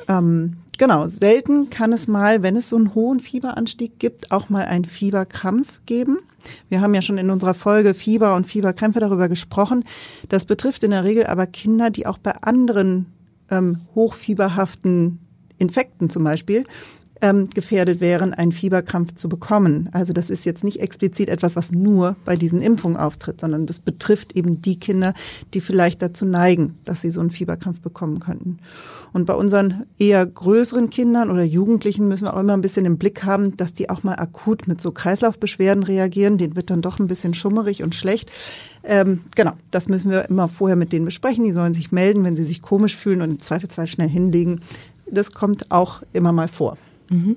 Ähm, 0.08 0.56
Genau, 0.78 1.08
selten 1.08 1.70
kann 1.70 1.92
es 1.92 2.08
mal, 2.08 2.42
wenn 2.42 2.56
es 2.56 2.68
so 2.68 2.76
einen 2.76 2.94
hohen 2.94 3.20
Fieberanstieg 3.20 3.98
gibt, 3.98 4.32
auch 4.32 4.48
mal 4.48 4.64
einen 4.64 4.84
Fieberkrampf 4.84 5.80
geben. 5.86 6.18
Wir 6.68 6.80
haben 6.80 6.94
ja 6.94 7.02
schon 7.02 7.18
in 7.18 7.30
unserer 7.30 7.54
Folge 7.54 7.94
Fieber 7.94 8.34
und 8.34 8.46
Fieberkrämpfe 8.46 9.00
darüber 9.00 9.28
gesprochen. 9.28 9.84
Das 10.28 10.44
betrifft 10.44 10.82
in 10.82 10.90
der 10.90 11.04
Regel 11.04 11.26
aber 11.26 11.46
Kinder, 11.46 11.90
die 11.90 12.06
auch 12.06 12.18
bei 12.18 12.32
anderen 12.42 13.06
ähm, 13.50 13.82
hochfieberhaften 13.94 15.20
Infekten 15.58 16.10
zum 16.10 16.24
Beispiel 16.24 16.64
ähm, 17.24 17.48
gefährdet 17.48 18.02
wären, 18.02 18.34
einen 18.34 18.52
Fieberkrampf 18.52 19.14
zu 19.14 19.30
bekommen. 19.30 19.88
Also 19.92 20.12
das 20.12 20.28
ist 20.28 20.44
jetzt 20.44 20.62
nicht 20.62 20.80
explizit 20.80 21.30
etwas, 21.30 21.56
was 21.56 21.72
nur 21.72 22.16
bei 22.26 22.36
diesen 22.36 22.60
Impfungen 22.60 22.98
auftritt, 22.98 23.40
sondern 23.40 23.64
das 23.64 23.78
betrifft 23.78 24.36
eben 24.36 24.60
die 24.60 24.78
Kinder, 24.78 25.14
die 25.54 25.62
vielleicht 25.62 26.02
dazu 26.02 26.26
neigen, 26.26 26.78
dass 26.84 27.00
sie 27.00 27.10
so 27.10 27.20
einen 27.20 27.30
Fieberkrampf 27.30 27.80
bekommen 27.80 28.20
könnten. 28.20 28.58
Und 29.14 29.24
bei 29.24 29.32
unseren 29.32 29.86
eher 29.98 30.26
größeren 30.26 30.90
Kindern 30.90 31.30
oder 31.30 31.44
Jugendlichen 31.44 32.08
müssen 32.08 32.24
wir 32.24 32.34
auch 32.34 32.40
immer 32.40 32.52
ein 32.52 32.60
bisschen 32.60 32.84
im 32.84 32.98
Blick 32.98 33.24
haben, 33.24 33.56
dass 33.56 33.72
die 33.72 33.88
auch 33.88 34.02
mal 34.02 34.16
akut 34.16 34.68
mit 34.68 34.82
so 34.82 34.90
Kreislaufbeschwerden 34.90 35.82
reagieren. 35.82 36.36
Den 36.36 36.56
wird 36.56 36.68
dann 36.68 36.82
doch 36.82 36.98
ein 36.98 37.06
bisschen 37.06 37.32
schummerig 37.32 37.82
und 37.82 37.94
schlecht. 37.94 38.30
Ähm, 38.82 39.22
genau, 39.34 39.52
das 39.70 39.88
müssen 39.88 40.10
wir 40.10 40.28
immer 40.28 40.48
vorher 40.48 40.76
mit 40.76 40.92
denen 40.92 41.06
besprechen. 41.06 41.44
Die 41.44 41.52
sollen 41.52 41.72
sich 41.72 41.90
melden, 41.90 42.22
wenn 42.22 42.36
sie 42.36 42.44
sich 42.44 42.60
komisch 42.60 42.94
fühlen 42.94 43.22
und 43.22 43.30
im 43.30 43.40
Zweifelsfall 43.40 43.86
schnell 43.86 44.10
hinlegen. 44.10 44.60
Das 45.10 45.32
kommt 45.32 45.70
auch 45.70 46.02
immer 46.12 46.32
mal 46.32 46.48
vor. 46.48 46.76
Mhm. 47.08 47.36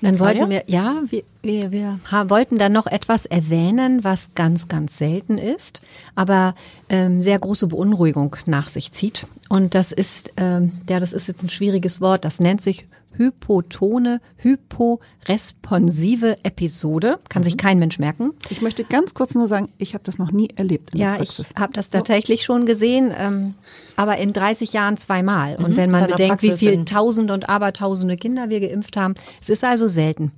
Dann 0.00 0.18
wollten 0.18 0.48
wir, 0.48 0.64
ja, 0.66 1.02
wir, 1.06 1.22
wir, 1.42 1.70
wir 1.70 2.00
wollten 2.28 2.58
dann 2.58 2.72
noch 2.72 2.86
etwas 2.86 3.26
erwähnen, 3.26 4.02
was 4.02 4.30
ganz, 4.34 4.68
ganz 4.68 4.96
selten 4.96 5.36
ist, 5.36 5.82
aber 6.14 6.54
ähm, 6.88 7.22
sehr 7.22 7.38
große 7.38 7.66
Beunruhigung 7.66 8.36
nach 8.46 8.68
sich 8.68 8.92
zieht. 8.92 9.26
Und 9.50 9.74
das 9.74 9.92
ist, 9.92 10.32
ähm, 10.38 10.80
ja, 10.88 10.98
das 10.98 11.12
ist 11.12 11.28
jetzt 11.28 11.42
ein 11.42 11.50
schwieriges 11.50 12.00
Wort, 12.00 12.24
das 12.24 12.40
nennt 12.40 12.62
sich 12.62 12.86
hypotone, 13.20 14.20
hyporesponsive 14.38 16.42
Episode. 16.42 17.18
Kann 17.28 17.42
mhm. 17.42 17.44
sich 17.44 17.58
kein 17.58 17.78
Mensch 17.78 17.98
merken. 17.98 18.32
Ich 18.48 18.62
möchte 18.62 18.84
ganz 18.84 19.12
kurz 19.12 19.34
nur 19.34 19.46
sagen, 19.46 19.68
ich 19.76 19.92
habe 19.92 20.02
das 20.04 20.16
noch 20.16 20.32
nie 20.32 20.48
erlebt. 20.56 20.94
ja, 20.94 21.20
ich 21.20 21.38
habe 21.54 21.74
das 21.74 21.90
tatsächlich 21.90 22.42
schon 22.42 22.64
gesehen, 22.64 23.14
ähm, 23.16 23.54
aber 23.96 24.16
in 24.16 24.32
30 24.32 24.72
Jahren 24.72 24.96
zweimal. 24.96 25.58
Mhm. 25.58 25.64
Und 25.66 25.76
wenn 25.76 25.90
man 25.90 26.06
bedenkt, 26.06 26.40
Praxis 26.40 26.62
wie 26.62 26.66
viele 26.70 26.84
Tausende 26.86 27.34
und 27.34 27.50
Abertausende 27.50 28.16
Kinder 28.16 28.48
wir 28.48 28.60
geimpft 28.60 28.96
haben, 28.96 29.14
es 29.42 29.50
ist 29.50 29.64
also 29.64 29.86
selten. 29.86 30.32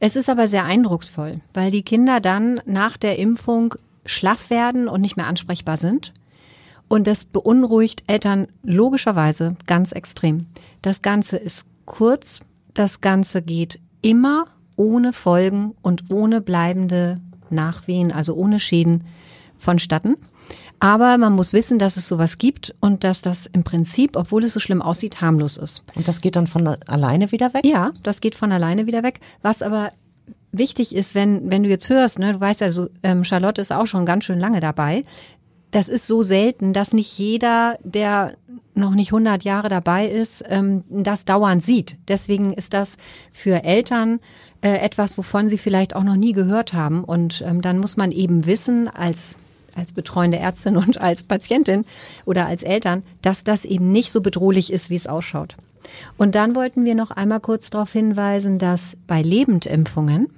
Es 0.00 0.16
ist 0.16 0.28
aber 0.28 0.48
sehr 0.48 0.64
eindrucksvoll, 0.64 1.40
weil 1.54 1.70
die 1.70 1.82
Kinder 1.82 2.20
dann 2.20 2.60
nach 2.66 2.96
der 2.96 3.18
Impfung 3.18 3.74
schlaff 4.04 4.50
werden 4.50 4.88
und 4.88 5.00
nicht 5.00 5.16
mehr 5.16 5.26
ansprechbar 5.26 5.76
sind. 5.76 6.12
Und 6.88 7.06
das 7.06 7.24
beunruhigt 7.24 8.04
Eltern 8.06 8.48
logischerweise 8.62 9.56
ganz 9.66 9.92
extrem. 9.92 10.46
Das 10.82 11.02
Ganze 11.02 11.36
ist 11.36 11.66
Kurz, 11.86 12.40
das 12.74 13.00
Ganze 13.00 13.42
geht 13.42 13.80
immer 14.02 14.46
ohne 14.76 15.12
Folgen 15.12 15.74
und 15.82 16.10
ohne 16.10 16.40
bleibende 16.40 17.20
Nachwehen, 17.48 18.12
also 18.12 18.34
ohne 18.34 18.60
Schäden 18.60 19.04
vonstatten. 19.56 20.16
Aber 20.78 21.16
man 21.16 21.32
muss 21.32 21.54
wissen, 21.54 21.78
dass 21.78 21.96
es 21.96 22.06
sowas 22.06 22.36
gibt 22.36 22.74
und 22.80 23.02
dass 23.02 23.22
das 23.22 23.46
im 23.46 23.64
Prinzip, 23.64 24.16
obwohl 24.16 24.44
es 24.44 24.52
so 24.52 24.60
schlimm 24.60 24.82
aussieht, 24.82 25.22
harmlos 25.22 25.56
ist. 25.56 25.82
Und 25.94 26.06
das 26.06 26.20
geht 26.20 26.36
dann 26.36 26.46
von 26.46 26.66
alleine 26.66 27.32
wieder 27.32 27.54
weg? 27.54 27.64
Ja, 27.64 27.92
das 28.02 28.20
geht 28.20 28.34
von 28.34 28.52
alleine 28.52 28.86
wieder 28.86 29.02
weg. 29.02 29.20
Was 29.40 29.62
aber 29.62 29.90
wichtig 30.52 30.94
ist, 30.94 31.14
wenn, 31.14 31.50
wenn 31.50 31.62
du 31.62 31.68
jetzt 31.68 31.88
hörst, 31.88 32.18
ne, 32.18 32.34
du 32.34 32.40
weißt 32.40 32.62
also, 32.62 32.88
ähm, 33.02 33.24
Charlotte 33.24 33.60
ist 33.60 33.72
auch 33.72 33.86
schon 33.86 34.04
ganz 34.04 34.24
schön 34.24 34.38
lange 34.38 34.60
dabei. 34.60 35.04
Das 35.70 35.88
ist 35.88 36.06
so 36.06 36.22
selten, 36.22 36.74
dass 36.74 36.92
nicht 36.92 37.18
jeder, 37.18 37.78
der 37.82 38.36
noch 38.76 38.94
nicht 38.94 39.08
100 39.08 39.42
Jahre 39.42 39.68
dabei 39.68 40.06
ist, 40.06 40.44
ähm, 40.48 40.84
das 40.88 41.24
dauernd 41.24 41.62
sieht. 41.62 41.96
Deswegen 42.08 42.52
ist 42.52 42.74
das 42.74 42.96
für 43.32 43.64
Eltern 43.64 44.20
äh, 44.60 44.78
etwas, 44.78 45.16
wovon 45.18 45.48
sie 45.48 45.58
vielleicht 45.58 45.94
auch 45.96 46.04
noch 46.04 46.16
nie 46.16 46.32
gehört 46.32 46.72
haben. 46.72 47.04
Und 47.04 47.42
ähm, 47.46 47.62
dann 47.62 47.78
muss 47.78 47.96
man 47.96 48.12
eben 48.12 48.46
wissen, 48.46 48.88
als 48.88 49.38
als 49.76 49.92
betreuende 49.92 50.38
Ärztin 50.38 50.76
und 50.78 51.00
als 51.00 51.22
Patientin 51.22 51.84
oder 52.24 52.46
als 52.46 52.62
Eltern, 52.62 53.02
dass 53.22 53.44
das 53.44 53.64
eben 53.64 53.92
nicht 53.92 54.10
so 54.10 54.20
bedrohlich 54.20 54.72
ist, 54.72 54.90
wie 54.90 54.96
es 54.96 55.06
ausschaut. 55.06 55.56
Und 56.16 56.34
dann 56.34 56.54
wollten 56.54 56.84
wir 56.84 56.94
noch 56.94 57.10
einmal 57.10 57.40
kurz 57.40 57.70
darauf 57.70 57.92
hinweisen, 57.92 58.58
dass 58.58 58.96
bei 59.06 59.22
Lebendimpfungen, 59.22 60.28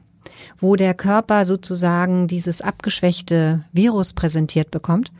wo 0.58 0.76
der 0.76 0.94
Körper 0.94 1.46
sozusagen 1.46 2.28
dieses 2.28 2.60
abgeschwächte 2.60 3.64
Virus 3.72 4.12
präsentiert 4.12 4.70
bekommt, 4.70 5.10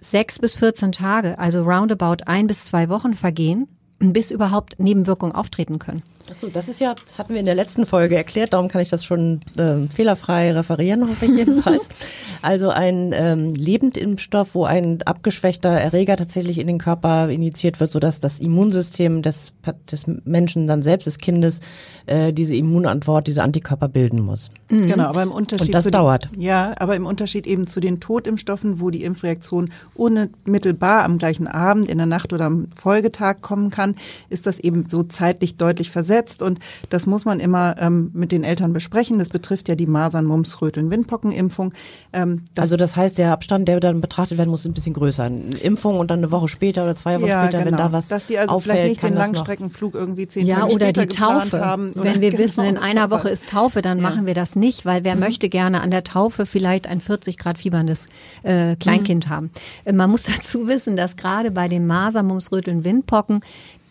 sechs 0.00 0.38
bis 0.38 0.56
14 0.56 0.92
Tage, 0.92 1.38
also 1.38 1.62
roundabout 1.62 2.24
ein 2.26 2.46
bis 2.46 2.64
zwei 2.64 2.88
Wochen 2.88 3.14
vergehen, 3.14 3.68
bis 3.98 4.30
überhaupt 4.30 4.78
Nebenwirkungen 4.78 5.34
auftreten 5.34 5.78
können. 5.78 6.02
Achso, 6.30 6.48
das 6.48 6.68
ist 6.68 6.80
ja, 6.80 6.94
das 6.94 7.18
hatten 7.18 7.34
wir 7.34 7.40
in 7.40 7.46
der 7.46 7.54
letzten 7.54 7.86
Folge 7.86 8.16
erklärt, 8.16 8.52
darum 8.52 8.68
kann 8.68 8.82
ich 8.82 8.88
das 8.88 9.04
schon 9.04 9.40
äh, 9.56 9.86
fehlerfrei 9.94 10.52
referieren, 10.52 11.08
hoffe 11.08 11.26
ich 11.26 11.36
jedenfalls. 11.36 11.88
also 12.42 12.70
ein 12.70 13.12
ähm, 13.14 13.54
Lebendimpfstoff, 13.54 14.54
wo 14.54 14.64
ein 14.64 15.02
abgeschwächter 15.02 15.68
Erreger 15.68 16.16
tatsächlich 16.16 16.58
in 16.58 16.66
den 16.66 16.78
Körper 16.78 17.28
injiziert 17.28 17.78
wird, 17.78 17.92
sodass 17.92 18.18
das 18.20 18.40
Immunsystem 18.40 19.22
des, 19.22 19.52
des 19.90 20.04
Menschen 20.24 20.66
dann 20.66 20.82
selbst, 20.82 21.06
des 21.06 21.18
Kindes, 21.18 21.60
äh, 22.06 22.32
diese 22.32 22.56
Immunantwort, 22.56 23.28
diese 23.28 23.42
Antikörper 23.44 23.88
bilden 23.88 24.20
muss. 24.20 24.50
Mhm. 24.68 24.86
Genau, 24.86 25.04
aber 25.04 25.22
im 25.22 25.30
Unterschied 25.30 25.68
Und 25.68 25.74
das 25.74 25.84
zu 25.84 25.90
dauert. 25.92 26.32
Den, 26.32 26.40
ja, 26.40 26.74
aber 26.78 26.96
im 26.96 27.06
Unterschied 27.06 27.46
eben 27.46 27.68
zu 27.68 27.78
den 27.78 28.00
Totimpfstoffen, 28.00 28.80
wo 28.80 28.90
die 28.90 29.04
Impfreaktion 29.04 29.70
unmittelbar 29.94 31.04
am 31.04 31.18
gleichen 31.18 31.46
Abend, 31.46 31.88
in 31.88 31.98
der 31.98 32.06
Nacht 32.06 32.32
oder 32.32 32.46
am 32.46 32.66
Folgetag 32.74 33.42
kommen 33.42 33.70
kann, 33.70 33.94
ist 34.28 34.46
das 34.46 34.58
eben 34.58 34.88
so 34.88 35.04
zeitlich 35.04 35.56
deutlich 35.56 35.90
versetzt 35.90 36.15
gesetzt 36.16 36.42
und 36.42 36.58
das 36.90 37.06
muss 37.06 37.24
man 37.24 37.40
immer 37.40 37.76
ähm, 37.78 38.10
mit 38.14 38.32
den 38.32 38.44
Eltern 38.44 38.72
besprechen. 38.72 39.18
Das 39.18 39.28
betrifft 39.28 39.68
ja 39.68 39.74
die 39.74 39.86
Masern, 39.86 40.24
Mumps, 40.24 40.60
Röteln, 40.62 40.90
Windpockenimpfung. 40.90 41.72
Ähm, 42.12 42.44
das 42.54 42.64
also 42.66 42.76
das 42.76 42.96
heißt, 42.96 43.18
der 43.18 43.32
Abstand, 43.32 43.68
der 43.68 43.80
dann 43.80 44.00
betrachtet 44.00 44.38
werden 44.38 44.50
muss, 44.50 44.60
ist 44.60 44.66
ein 44.66 44.72
bisschen 44.72 44.94
größer. 44.94 45.24
Eine 45.24 45.56
Impfung 45.58 45.98
und 45.98 46.10
dann 46.10 46.20
eine 46.20 46.30
Woche 46.30 46.48
später 46.48 46.84
oder 46.84 46.96
zwei 46.96 47.20
Wochen 47.20 47.28
ja, 47.28 47.44
später, 47.44 47.64
genau. 47.64 47.70
wenn 47.70 47.76
da 47.78 47.92
was 47.92 48.08
Dass 48.08 48.26
die 48.26 48.38
also 48.38 48.54
auffällt, 48.54 48.76
vielleicht 48.76 49.02
nicht 49.02 49.02
den 49.02 49.14
Langstreckenflug 49.14 49.94
irgendwie 49.94 50.26
zehn 50.26 50.46
ja, 50.46 50.60
Tage 50.60 50.74
oder 50.74 50.86
später 50.86 51.06
die 51.06 51.16
Taufe. 51.16 51.60
haben. 51.60 51.92
Oder 51.92 52.04
wenn 52.04 52.20
wir 52.20 52.30
genau, 52.32 52.42
wissen, 52.42 52.64
in 52.64 52.78
einer 52.78 53.10
Woche 53.10 53.28
ist 53.28 53.50
Taufe, 53.50 53.82
dann 53.82 53.98
ja. 53.98 54.08
machen 54.08 54.26
wir 54.26 54.34
das 54.34 54.56
nicht, 54.56 54.84
weil 54.86 55.04
wer 55.04 55.14
mhm. 55.14 55.20
möchte 55.20 55.48
gerne 55.48 55.80
an 55.80 55.90
der 55.90 56.04
Taufe 56.04 56.46
vielleicht 56.46 56.86
ein 56.86 57.00
40 57.00 57.38
Grad 57.38 57.58
fieberndes 57.58 58.06
äh, 58.42 58.76
Kleinkind 58.76 59.26
mhm. 59.26 59.30
haben. 59.30 59.50
Äh, 59.84 59.92
man 59.92 60.10
muss 60.10 60.22
dazu 60.36 60.66
wissen, 60.66 60.96
dass 60.96 61.16
gerade 61.16 61.50
bei 61.50 61.68
den 61.68 61.86
Masern, 61.86 62.26
Mumps, 62.26 62.50
Röteln, 62.52 62.84
Windpocken 62.84 63.40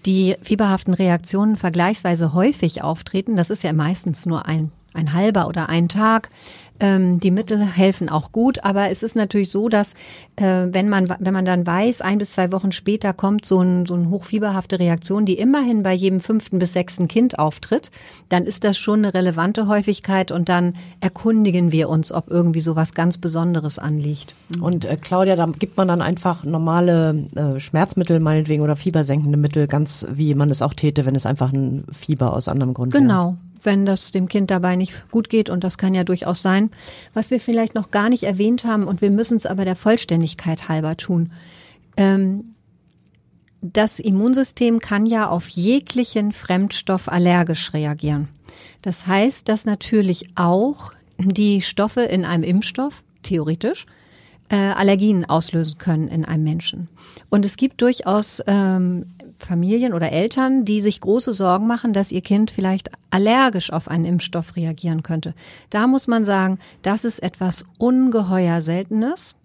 die 0.06 0.36
fieberhaften 0.42 0.94
Reaktionen 0.94 1.58
vergleichsweise 1.58 2.34
häufig 2.34 2.84
auftreten. 2.84 3.36
Das 3.36 3.50
ist 3.50 3.64
ja 3.64 3.74
meistens 3.74 4.26
nur 4.26 4.46
ein, 4.46 4.72
ein 4.94 5.14
halber 5.14 5.48
oder 5.48 5.70
ein 5.70 5.90
Tag. 5.90 6.30
Ähm, 6.80 7.20
die 7.20 7.32
Mittel 7.32 7.62
helfen 7.66 8.10
auch 8.10 8.32
gut, 8.32 8.64
aber 8.64 8.90
es 8.90 9.02
ist 9.02 9.16
natürlich 9.16 9.50
so, 9.50 9.70
dass 9.70 9.94
äh, 10.36 10.68
wenn 10.72 10.90
man 10.90 11.08
wenn 11.20 11.34
man 11.34 11.46
dann 11.46 11.66
weiß, 11.66 12.02
ein 12.02 12.18
bis 12.18 12.32
zwei 12.32 12.52
Wochen 12.52 12.74
später 12.74 13.14
kommt 13.14 13.46
so 13.46 13.62
ein 13.62 13.86
so 13.86 13.94
eine 13.94 14.10
hochfieberhafte 14.10 14.80
Reaktion, 14.80 15.26
die 15.26 15.38
immerhin 15.38 15.84
bei 15.84 15.94
jedem 15.94 16.20
fünften 16.20 16.60
bis 16.60 16.74
sechsten 16.74 17.08
Kind 17.08 17.40
auftritt, 17.40 17.92
dann 18.28 18.46
ist 18.46 18.66
das 18.66 18.78
schon 18.78 19.00
eine 19.00 19.14
relevante 19.14 19.68
Häufigkeit 19.68 20.32
und 20.32 20.50
dann 20.50 20.74
erkundigen 21.00 21.72
wir 21.72 21.88
uns, 21.88 22.12
ob 22.12 22.30
irgendwie 22.30 22.60
so 22.60 22.76
was 22.76 22.94
ganz 22.94 23.18
Besonderes 23.18 23.80
anliegt. 23.80 24.36
Und 24.60 24.84
äh, 24.84 24.98
Claudia, 24.98 25.36
da 25.38 25.46
gibt 25.46 25.78
man 25.78 25.88
dann 25.88 26.02
einfach 26.02 26.44
normale 26.44 27.26
äh, 27.36 27.60
Schmerzmittel 27.60 28.20
meinetwegen 28.20 28.62
oder 28.62 28.76
fiebersenkende 28.76 29.38
Mittel, 29.38 29.68
ganz 29.68 30.06
wie 30.12 30.36
man 30.36 30.50
es 30.50 30.62
auch 30.62 30.74
täte, 30.74 31.06
wenn 31.06 31.16
es 31.16 31.26
einfach 31.26 31.54
ein 31.54 31.86
Fieber 31.92 32.34
aus 32.34 32.50
anderem 32.50 32.74
Grund 32.74 32.94
Genau. 32.94 33.30
Wäre 33.30 33.38
wenn 33.66 33.86
das 33.86 34.12
dem 34.12 34.28
Kind 34.28 34.52
dabei 34.52 34.76
nicht 34.76 35.10
gut 35.12 35.30
geht 35.30 35.50
und 35.50 35.64
das 35.64 35.78
kann 35.78 35.94
ja 35.96 36.04
durchaus 36.04 36.42
sein. 36.42 36.72
Was 37.14 37.32
wir 37.32 37.40
vielleicht 37.40 37.76
noch 37.76 37.92
gar 37.92 38.10
nicht 38.10 38.24
erwähnt 38.24 38.64
haben 38.66 38.88
und 38.88 39.02
wir 39.02 39.12
müssen 39.12 39.38
es 39.38 39.46
aber 39.46 39.66
der 39.66 39.76
Vollständigkeit 39.76 40.70
halber 40.70 40.98
tun. 40.98 41.32
Ähm, 41.98 42.56
das 43.62 44.00
Immunsystem 44.00 44.80
kann 44.80 45.06
ja 45.06 45.28
auf 45.28 45.48
jeglichen 45.50 46.32
Fremdstoff 46.32 47.08
allergisch 47.10 47.74
reagieren. 47.74 48.30
Das 48.82 49.08
heißt, 49.08 49.50
dass 49.50 49.66
natürlich 49.66 50.28
auch 50.36 50.94
die 51.18 51.62
Stoffe 51.62 52.02
in 52.02 52.26
einem 52.26 52.44
Impfstoff, 52.44 53.04
theoretisch, 53.24 53.86
äh, 54.50 54.56
Allergien 54.56 55.26
auslösen 55.26 55.78
können 55.78 56.08
in 56.08 56.26
einem 56.26 56.44
Menschen. 56.44 56.90
Und 57.30 57.46
es 57.46 57.58
gibt 57.58 57.82
durchaus 57.82 58.44
ähm, 58.46 59.06
Familien 59.38 59.94
oder 59.94 60.12
Eltern, 60.12 60.66
die 60.66 60.82
sich 60.82 61.02
große 61.02 61.34
Sorgen 61.34 61.68
machen, 61.68 61.94
dass 61.94 62.12
ihr 62.12 62.22
Kind 62.22 62.52
vielleicht 62.52 62.90
allergisch 63.12 63.72
auf 63.72 63.88
einen 63.88 64.06
Impfstoff 64.06 64.56
reagieren 64.56 65.04
könnte. 65.04 65.34
Da 65.70 65.88
muss 65.88 66.08
man 66.08 66.26
sagen, 66.26 66.60
das 66.82 67.06
ist 67.06 67.22
etwas 67.22 67.66
ungeheuer 67.78 68.62
Seltenes. 68.62 69.36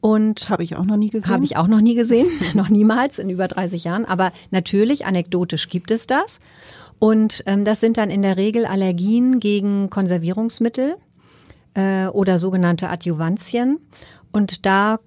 Und 0.00 0.48
habe 0.48 0.62
ich 0.62 0.76
auch 0.76 0.84
noch 0.84 0.96
nie 0.96 1.10
gesehen. 1.10 1.32
Habe 1.32 1.44
ich 1.44 1.56
auch 1.56 1.66
noch 1.66 1.80
nie 1.80 1.96
gesehen, 1.96 2.28
noch 2.54 2.68
niemals 2.68 3.18
in 3.18 3.30
über 3.30 3.48
30 3.48 3.84
Jahren. 3.84 4.04
Aber 4.04 4.32
natürlich, 4.50 5.06
anekdotisch 5.06 5.68
gibt 5.68 5.90
es 5.90 6.06
das. 6.06 6.38
Und 6.98 7.42
ähm, 7.46 7.64
das 7.64 7.80
sind 7.80 7.96
dann 7.96 8.10
in 8.10 8.22
der 8.22 8.36
Regel 8.36 8.64
Allergien 8.64 9.40
gegen 9.40 9.90
Konservierungsmittel 9.90 10.96
äh, 11.74 12.06
oder 12.06 12.38
sogenannte 12.38 12.90
Adjuvantien. 12.90 13.78
Und 14.32 14.66
da 14.66 14.98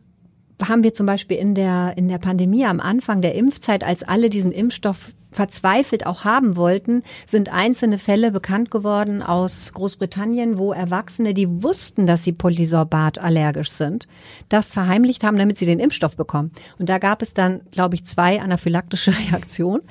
haben 0.68 0.84
wir 0.84 0.94
zum 0.94 1.06
Beispiel 1.06 1.38
in 1.38 1.56
der, 1.56 1.94
in 1.98 2.08
der 2.08 2.18
Pandemie 2.18 2.66
am 2.66 2.80
Anfang 2.80 3.22
der 3.22 3.36
Impfzeit, 3.36 3.84
als 3.84 4.04
alle 4.04 4.30
diesen 4.30 4.52
Impfstoff 4.52 5.14
verzweifelt 5.32 6.06
auch 6.06 6.26
haben 6.26 6.58
wollten, 6.58 7.04
sind 7.26 7.52
einzelne 7.52 7.98
Fälle 7.98 8.32
bekannt 8.32 8.70
geworden 8.70 9.24
aus 9.24 9.72
Großbritannien, 9.74 10.58
wo 10.58 10.74
Erwachsene, 10.74 11.34
die 11.34 11.64
wussten, 11.64 12.06
dass 12.06 12.24
sie 12.24 12.34
Polysorbat 12.34 13.20
allergisch 13.20 13.70
sind, 13.70 14.08
das 14.50 14.72
verheimlicht 14.72 15.24
haben, 15.24 15.38
damit 15.38 15.58
sie 15.58 15.66
den 15.66 15.80
Impfstoff 15.80 16.18
bekommen. 16.18 16.52
Und 16.80 16.90
da 16.90 16.98
gab 16.98 17.22
es 17.22 17.34
dann, 17.34 17.62
glaube 17.72 17.96
ich, 17.96 18.06
zwei 18.06 18.42
anaphylaktische 18.42 19.14
Reaktionen. 19.32 19.82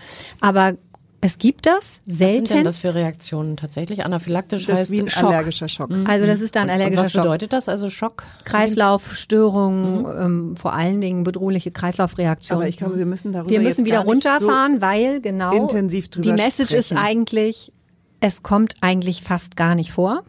Aber 0.40 0.74
Es 1.22 1.36
gibt 1.36 1.66
das 1.66 2.00
selten. 2.06 2.42
Was 2.44 2.48
sind 2.48 2.56
denn 2.58 2.64
das 2.64 2.78
für 2.78 2.94
Reaktionen 2.94 3.58
tatsächlich? 3.58 4.04
Anaphylaktisch 4.06 4.64
Das 4.66 4.76
heißt 4.76 4.84
ist 4.84 4.90
wie 4.90 5.02
ein 5.02 5.10
Schock. 5.10 5.24
allergischer 5.32 5.68
Schock. 5.68 5.90
Also 6.06 6.26
das 6.26 6.40
ist 6.40 6.56
dann 6.56 6.64
Und 6.64 6.70
allergischer 6.70 7.02
was 7.04 7.12
Schock. 7.12 7.22
bedeutet 7.24 7.52
das? 7.52 7.68
Also 7.68 7.90
Schock? 7.90 8.24
Kreislaufstörungen, 8.44 10.06
ähm, 10.18 10.56
vor 10.56 10.72
allen 10.72 11.00
Dingen 11.00 11.24
bedrohliche 11.24 11.70
Kreislaufreaktionen. 11.70 12.62
Aber 12.62 12.68
ich 12.68 12.76
glaube, 12.76 12.98
wir 12.98 13.06
müssen 13.06 13.32
darüber 13.32 13.50
wir 13.50 13.60
müssen 13.60 13.80
jetzt 13.80 13.86
wieder 13.86 14.04
gar 14.04 14.14
nicht 14.14 14.26
runterfahren, 14.26 14.80
weil 14.80 15.20
genau 15.20 15.52
intensiv 15.54 16.08
drüber 16.08 16.22
die 16.22 16.42
Message 16.42 16.72
ist 16.72 16.86
sprechen. 16.86 17.04
eigentlich, 17.04 17.72
es 18.20 18.42
kommt 18.42 18.74
eigentlich 18.80 19.22
fast 19.22 19.56
gar 19.56 19.74
nicht 19.74 19.92
vor. 19.92 20.22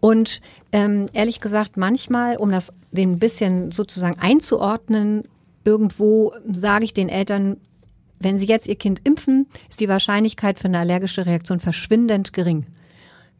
Und 0.00 0.40
ähm, 0.72 1.06
ehrlich 1.12 1.40
gesagt, 1.40 1.76
manchmal, 1.76 2.36
um 2.36 2.50
das 2.50 2.72
den 2.92 3.12
ein 3.12 3.18
bisschen 3.18 3.72
sozusagen 3.72 4.18
einzuordnen, 4.20 5.24
irgendwo 5.64 6.32
sage 6.50 6.84
ich 6.84 6.92
den 6.92 7.08
Eltern, 7.08 7.56
wenn 8.18 8.38
sie 8.38 8.46
jetzt 8.46 8.66
ihr 8.66 8.76
Kind 8.76 9.00
impfen, 9.04 9.46
ist 9.68 9.80
die 9.80 9.88
Wahrscheinlichkeit 9.88 10.60
für 10.60 10.68
eine 10.68 10.78
allergische 10.78 11.26
Reaktion 11.26 11.60
verschwindend 11.60 12.32
gering. 12.32 12.66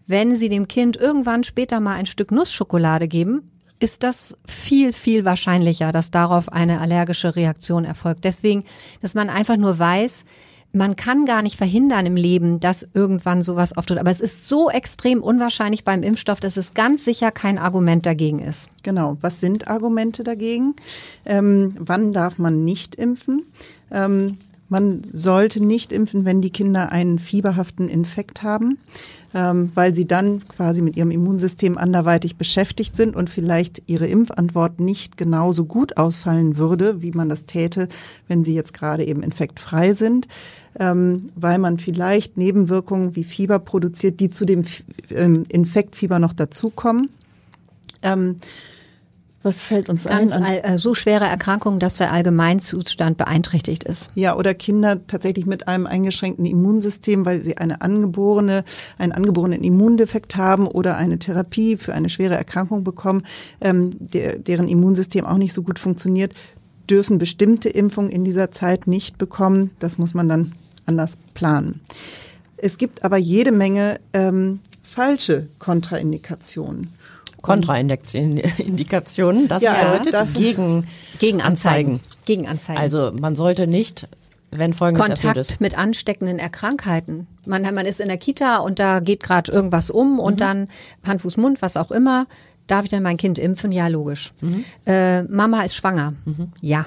Wenn 0.07 0.37
Sie 0.37 0.49
dem 0.49 0.69
Kind 0.69 0.97
irgendwann 0.97 1.43
später 1.43 1.81
mal 1.81 1.95
ein 1.95 2.07
Stück 2.07 2.31
Nussschokolade 2.31 3.09
geben, 3.09 3.51
ist 3.81 4.03
das 4.03 4.37
viel, 4.47 4.93
viel 4.93 5.25
wahrscheinlicher, 5.25 5.93
dass 5.93 6.11
darauf 6.11 6.53
eine 6.53 6.81
allergische 6.81 7.37
Reaktion 7.37 7.85
erfolgt. 7.85 8.25
Deswegen, 8.25 8.65
dass 9.03 9.15
man 9.15 9.29
einfach 9.29 9.57
nur 9.57 9.79
weiß, 9.79 10.25
man 10.73 10.95
kann 10.97 11.25
gar 11.25 11.43
nicht 11.43 11.57
verhindern 11.57 12.07
im 12.07 12.17
Leben, 12.17 12.61
dass 12.61 12.87
irgendwann 12.95 13.43
sowas 13.43 13.77
auftritt. 13.77 13.99
Aber 13.99 14.11
es 14.11 14.21
ist 14.21 14.49
so 14.49 14.71
extrem 14.71 15.23
unwahrscheinlich 15.23 15.85
beim 15.85 16.03
Impfstoff, 16.03 16.39
dass 16.39 16.57
es 16.57 16.75
ganz 16.75 17.05
sicher 17.05 17.33
kein 17.33 17.59
Argument 17.59 18.05
dagegen 18.05 18.41
ist. 18.41 18.71
Genau. 18.83 19.17
Was 19.21 19.41
sind 19.41 19.69
Argumente 19.69 20.23
dagegen? 20.23 20.77
Ähm, 21.25 21.75
wann 21.79 22.13
darf 22.13 22.39
man 22.39 22.65
nicht 22.65 22.95
impfen? 22.95 23.45
Ähm, 23.91 24.39
man 24.69 25.03
sollte 25.13 25.65
nicht 25.65 25.93
impfen, 25.93 26.25
wenn 26.25 26.41
die 26.41 26.51
Kinder 26.51 26.91
einen 26.93 27.19
fieberhaften 27.19 27.89
Infekt 27.89 28.43
haben, 28.43 28.79
ähm, 29.35 29.71
weil 29.75 29.95
sie 29.95 30.07
dann 30.07 30.47
quasi 30.49 30.83
mit 30.83 30.97
ihrem 30.97 31.11
Immunsystem 31.11 31.79
anderweitig 31.79 32.37
beschäftigt 32.37 32.97
sind 32.97 33.15
und 33.15 33.31
vielleicht 33.31 33.83
ihre 33.87 34.07
Impfantwort 34.07 34.81
nicht 34.81 35.17
genauso 35.17 35.65
gut 35.65 35.97
ausfallen 35.97 36.57
würde, 36.57 37.03
wie 37.03 37.13
man 37.13 37.29
das 37.29 37.45
täte, 37.45 37.89
wenn 38.29 38.45
sie 38.45 38.55
jetzt 38.55 38.75
gerade 38.75 39.05
eben 39.05 39.23
infektfrei 39.23 39.93
sind, 39.93 40.27
ähm, 40.79 41.27
weil 41.37 41.59
man 41.59 41.79
vielleicht 41.79 42.37
Nebenwirkungen 42.37 43.15
wie 43.15 43.25
Fieber 43.25 43.59
produziert, 43.59 44.21
die 44.21 44.31
zu 44.31 44.45
dem 44.45 44.65
ähm, 45.11 45.45
Infektfieber 45.51 46.19
noch 46.19 46.33
dazukommen. 46.33 47.11
Ähm, 48.03 48.37
was 49.47 49.63
fällt 49.63 49.89
uns 49.89 50.05
Ganz 50.05 50.33
ein? 50.33 50.43
All, 50.43 50.61
äh, 50.65 50.77
so 50.77 50.95
schwere 50.95 51.25
Erkrankungen, 51.25 51.79
dass 51.79 51.99
der 51.99 52.13
Allgemeinzustand 52.13 53.17
beeinträchtigt 53.17 53.85
ist. 53.85 54.11
ja, 54.17 54.37
oder 54.37 54.55
Kinder 54.55 55.07
tatsächlich 55.07 55.47
mit 55.47 55.69
einem 55.69 55.87
eingeschränkten 55.87 56.45
Immunsystem, 56.45 57.25
weil 57.25 57.41
sie 57.41 57.57
eine 57.57 57.81
angeborene, 57.81 58.65
einen 58.99 59.13
angeborenen 59.13 59.63
Immundefekt 59.63 60.35
haben 60.35 60.67
oder 60.67 60.97
eine 60.97 61.21
Therapie 61.21 61.77
für 61.77 61.95
eine 61.95 62.09
schwere 62.09 62.35
Erkrankung 62.35 62.83
bekommen, 62.83 63.23
ähm, 63.61 63.91
der, 64.01 64.41
deren 64.41 64.67
Immunsystem 64.67 65.25
auch 65.25 65.39
nicht 65.39 65.53
so 65.53 65.63
gut 65.63 65.79
funktioniert, 65.79 66.35
dürfen 66.91 67.19
bestimmte 67.19 67.69
Impfungen 67.69 68.11
in 68.11 68.25
dieser 68.25 68.51
Zeit 68.51 68.89
nicht 68.89 69.17
bekommen. 69.17 69.71
Das 69.79 69.97
muss 69.97 70.13
man 70.13 70.29
dann 70.29 70.53
anders 70.87 71.17
planen. 71.35 71.81
Es 72.57 72.79
gibt 72.79 73.05
aber 73.05 73.17
jede 73.17 73.53
Menge 73.53 74.01
ähm, 74.13 74.59
falsche 74.83 75.47
Kontraindikationen. 75.61 76.91
Kontraindikationen, 77.47 79.49
das 79.49 79.63
Ja, 79.63 79.75
bedeutet 79.75 80.15
das- 80.15 80.33
gegen 80.35 80.87
Gegenanzeigen. 81.19 82.01
Gegenanzeigen. 82.27 82.81
Also 82.83 83.13
man 83.19 83.37
sollte 83.37 83.67
nicht, 83.67 84.09
wenn 84.51 84.73
folgendes 84.73 85.09
erfüllt 85.09 85.23
Kontakt 85.35 85.51
ist. 85.51 85.61
mit 85.61 85.79
ansteckenden 85.79 86.39
Erkrankheiten. 86.39 87.27
Man, 87.47 87.63
man 87.75 87.87
ist 87.87 88.01
in 88.01 88.09
der 88.09 88.19
Kita 88.19 88.59
und 88.59 88.79
da 88.79 89.01
geht 89.01 89.23
gerade 89.23 89.51
irgendwas 89.53 89.91
um 89.91 90.19
und 90.19 90.41
dann 90.41 90.69
Hand, 91.07 91.23
Fuß, 91.23 91.37
Mund, 91.37 91.63
was 91.63 91.77
auch 91.77 91.91
immer. 91.91 92.27
Darf 92.67 92.85
ich 92.85 92.91
denn 92.91 93.03
mein 93.05 93.17
Kind 93.17 93.39
impfen? 93.39 93.71
Ja, 93.71 93.87
logisch. 93.89 94.33
Äh, 94.87 95.23
Mama 95.23 95.63
ist 95.63 95.77
schwanger. 95.77 96.15
Ja. 96.61 96.87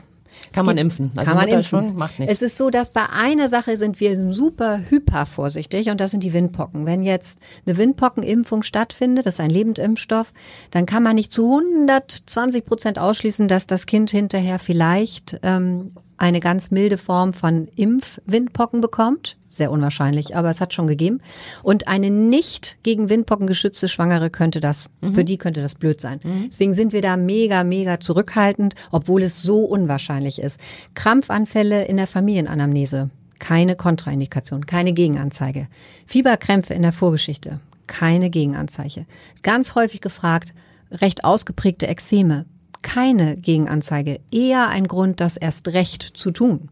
Kann 0.53 0.65
man 0.65 0.77
impfen. 0.77 1.11
Also 1.15 1.29
kann 1.29 1.37
man 1.37 1.47
impfen. 1.47 1.95
macht 1.95 2.19
nichts. 2.19 2.33
Es 2.35 2.41
ist 2.41 2.57
so, 2.57 2.69
dass 2.69 2.91
bei 2.91 3.07
einer 3.09 3.49
Sache 3.49 3.77
sind 3.77 3.99
wir 3.99 4.31
super 4.31 4.81
hyper 4.89 5.25
vorsichtig 5.25 5.89
und 5.89 5.99
das 5.99 6.11
sind 6.11 6.23
die 6.23 6.33
Windpocken. 6.33 6.85
Wenn 6.85 7.03
jetzt 7.03 7.39
eine 7.65 7.77
Windpockenimpfung 7.77 8.63
stattfindet, 8.63 9.25
das 9.25 9.35
ist 9.35 9.39
ein 9.39 9.49
Lebendimpfstoff, 9.49 10.33
dann 10.71 10.85
kann 10.85 11.03
man 11.03 11.15
nicht 11.15 11.31
zu 11.31 11.59
120 11.59 12.65
Prozent 12.65 12.99
ausschließen, 12.99 13.47
dass 13.47 13.67
das 13.67 13.85
Kind 13.85 14.11
hinterher 14.11 14.59
vielleicht 14.59 15.39
ähm, 15.43 15.91
eine 16.17 16.39
ganz 16.39 16.71
milde 16.71 16.97
Form 16.97 17.33
von 17.33 17.67
Impfwindpocken 17.75 18.81
bekommt. 18.81 19.37
Sehr 19.59 19.71
unwahrscheinlich, 19.71 20.37
aber 20.37 20.49
es 20.49 20.61
hat 20.61 20.73
schon 20.73 20.87
gegeben. 20.87 21.19
Und 21.63 21.89
eine 21.89 22.09
nicht 22.09 22.77
gegen 22.81 23.09
Windpocken 23.09 23.45
geschützte 23.45 23.89
Schwangere 23.89 24.29
könnte 24.29 24.61
das, 24.61 24.89
für 25.11 25.25
die 25.25 25.37
könnte 25.37 25.61
das 25.61 25.75
blöd 25.75 25.99
sein. 25.99 26.21
Deswegen 26.49 26.73
sind 26.73 26.93
wir 26.93 27.01
da 27.01 27.17
mega, 27.17 27.65
mega 27.65 27.99
zurückhaltend, 27.99 28.75
obwohl 28.89 29.21
es 29.21 29.41
so 29.41 29.65
unwahrscheinlich 29.65 30.41
ist. 30.41 30.61
Krampfanfälle 30.93 31.83
in 31.83 31.97
der 31.97 32.07
Familienanamnese. 32.07 33.09
Keine 33.39 33.75
Kontraindikation, 33.75 34.65
keine 34.65 34.93
Gegenanzeige. 34.93 35.67
Fieberkrämpfe 36.07 36.73
in 36.73 36.83
der 36.83 36.93
Vorgeschichte. 36.93 37.59
Keine 37.85 38.29
Gegenanzeige. 38.29 39.07
Ganz 39.43 39.75
häufig 39.75 39.99
gefragt, 39.99 40.53
recht 40.89 41.25
ausgeprägte 41.25 41.87
Ekzeme. 41.87 42.45
Keine 42.81 43.35
Gegenanzeige. 43.35 44.21
Eher 44.31 44.69
ein 44.69 44.87
Grund, 44.87 45.19
das 45.19 45.35
erst 45.35 45.67
recht 45.67 46.03
zu 46.13 46.31
tun. 46.31 46.69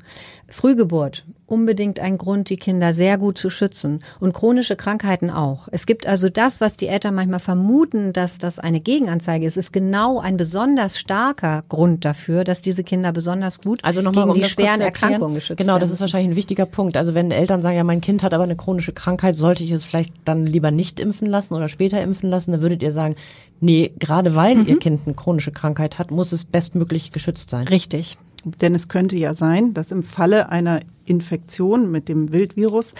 Frühgeburt. 0.48 1.26
Unbedingt 1.48 2.00
ein 2.02 2.18
Grund, 2.18 2.50
die 2.50 2.58
Kinder 2.58 2.94
sehr 2.94 3.18
gut 3.18 3.38
zu 3.38 3.50
schützen. 3.50 4.02
Und 4.20 4.34
chronische 4.34 4.76
Krankheiten 4.76 5.30
auch. 5.30 5.70
Es 5.72 5.86
gibt 5.86 6.06
also 6.06 6.28
das, 6.30 6.60
was 6.62 6.76
die 6.76 6.88
Eltern 6.88 7.16
manchmal 7.16 7.40
vermuten, 7.40 8.12
dass 8.12 8.38
das 8.38 8.60
eine 8.60 8.82
Gegenanzeige 8.82 9.46
ist, 9.48 9.56
ist 9.58 9.72
genau 9.72 10.20
ein 10.20 10.36
besonders 10.36 11.00
starker 11.00 11.64
Grund 11.70 12.04
dafür, 12.04 12.44
dass 12.44 12.60
diese 12.60 12.84
Kinder 12.84 13.14
besonders 13.14 13.62
gut 13.62 13.80
Also 13.84 14.02
nochmal, 14.02 14.26
gegen 14.26 14.36
um 14.36 14.42
die 14.42 14.50
schweren. 14.50 14.82
Erkrankungen 14.82 15.36
geschützt 15.36 15.58
Genau, 15.58 15.74
werden. 15.74 15.82
das 15.82 15.92
ist 15.92 16.02
wahrscheinlich 16.02 16.32
ein 16.32 16.36
wichtiger 16.36 16.66
Punkt. 16.66 16.98
Also 16.98 17.16
wenn 17.16 17.32
Eltern 17.32 17.62
sagen, 17.62 17.78
ja, 17.78 17.84
mein 17.86 18.02
Kind 18.02 18.24
hat 18.24 18.34
aber 18.34 18.44
eine 18.44 18.58
chronische 18.58 18.92
Krankheit, 18.92 19.38
sollte 19.38 19.64
ich 19.64 19.72
es 19.72 19.86
vielleicht 19.86 20.14
dann 20.26 20.46
lieber 20.46 20.72
nicht 20.72 21.00
impfen 21.00 21.28
lassen 21.30 21.54
oder 21.54 21.70
später 21.70 22.02
impfen 22.02 22.30
lassen, 22.30 22.52
dann 22.52 22.62
würdet 22.62 22.84
ihr 22.84 22.92
sagen, 22.92 23.16
nee, 23.62 23.94
gerade 24.00 24.36
weil 24.36 24.56
Mhm. 24.58 24.66
ihr 24.68 24.80
Kind 24.80 25.02
eine 25.06 25.16
chronische 25.16 25.52
Krankheit 25.54 25.98
hat, 25.98 26.12
muss 26.12 26.34
es 26.34 26.44
bestmöglich 26.44 27.14
geschützt 27.14 27.50
sein. 27.50 27.68
Richtig. 27.70 28.18
Denn 28.44 28.76
es 28.76 28.88
könnte 28.88 29.18
ja 29.18 29.34
sein, 29.34 29.74
dass 29.74 29.92
im 29.92 30.04
Falle 30.04 30.50
einer 30.50 30.80
Infektion 31.06 31.92
mit 31.92 32.08
dem 32.08 32.32
Wildvirus 32.32 32.94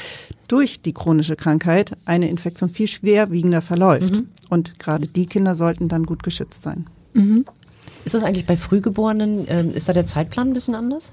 durch 0.48 0.82
die 0.82 0.94
chronische 0.94 1.36
Krankheit 1.36 1.96
eine 2.06 2.30
Infektion 2.30 2.70
viel 2.70 2.88
schwerwiegender 2.88 3.62
verläuft. 3.62 4.16
Mhm. 4.16 4.28
Und 4.50 4.80
gerade 4.80 5.08
die 5.08 5.26
Kinder 5.26 5.56
sollten 5.56 5.90
dann 5.90 6.06
gut 6.06 6.24
geschützt 6.24 6.64
sein. 6.64 6.86
Ist 8.06 8.14
das 8.14 8.24
eigentlich 8.24 8.46
bei 8.46 8.56
Frühgeborenen, 8.56 9.46
ähm, 9.50 9.74
ist 9.74 9.90
da 9.90 9.94
der 9.94 10.06
Zeitplan 10.06 10.50
ein 10.50 10.54
bisschen 10.54 10.76
anders? 10.76 11.12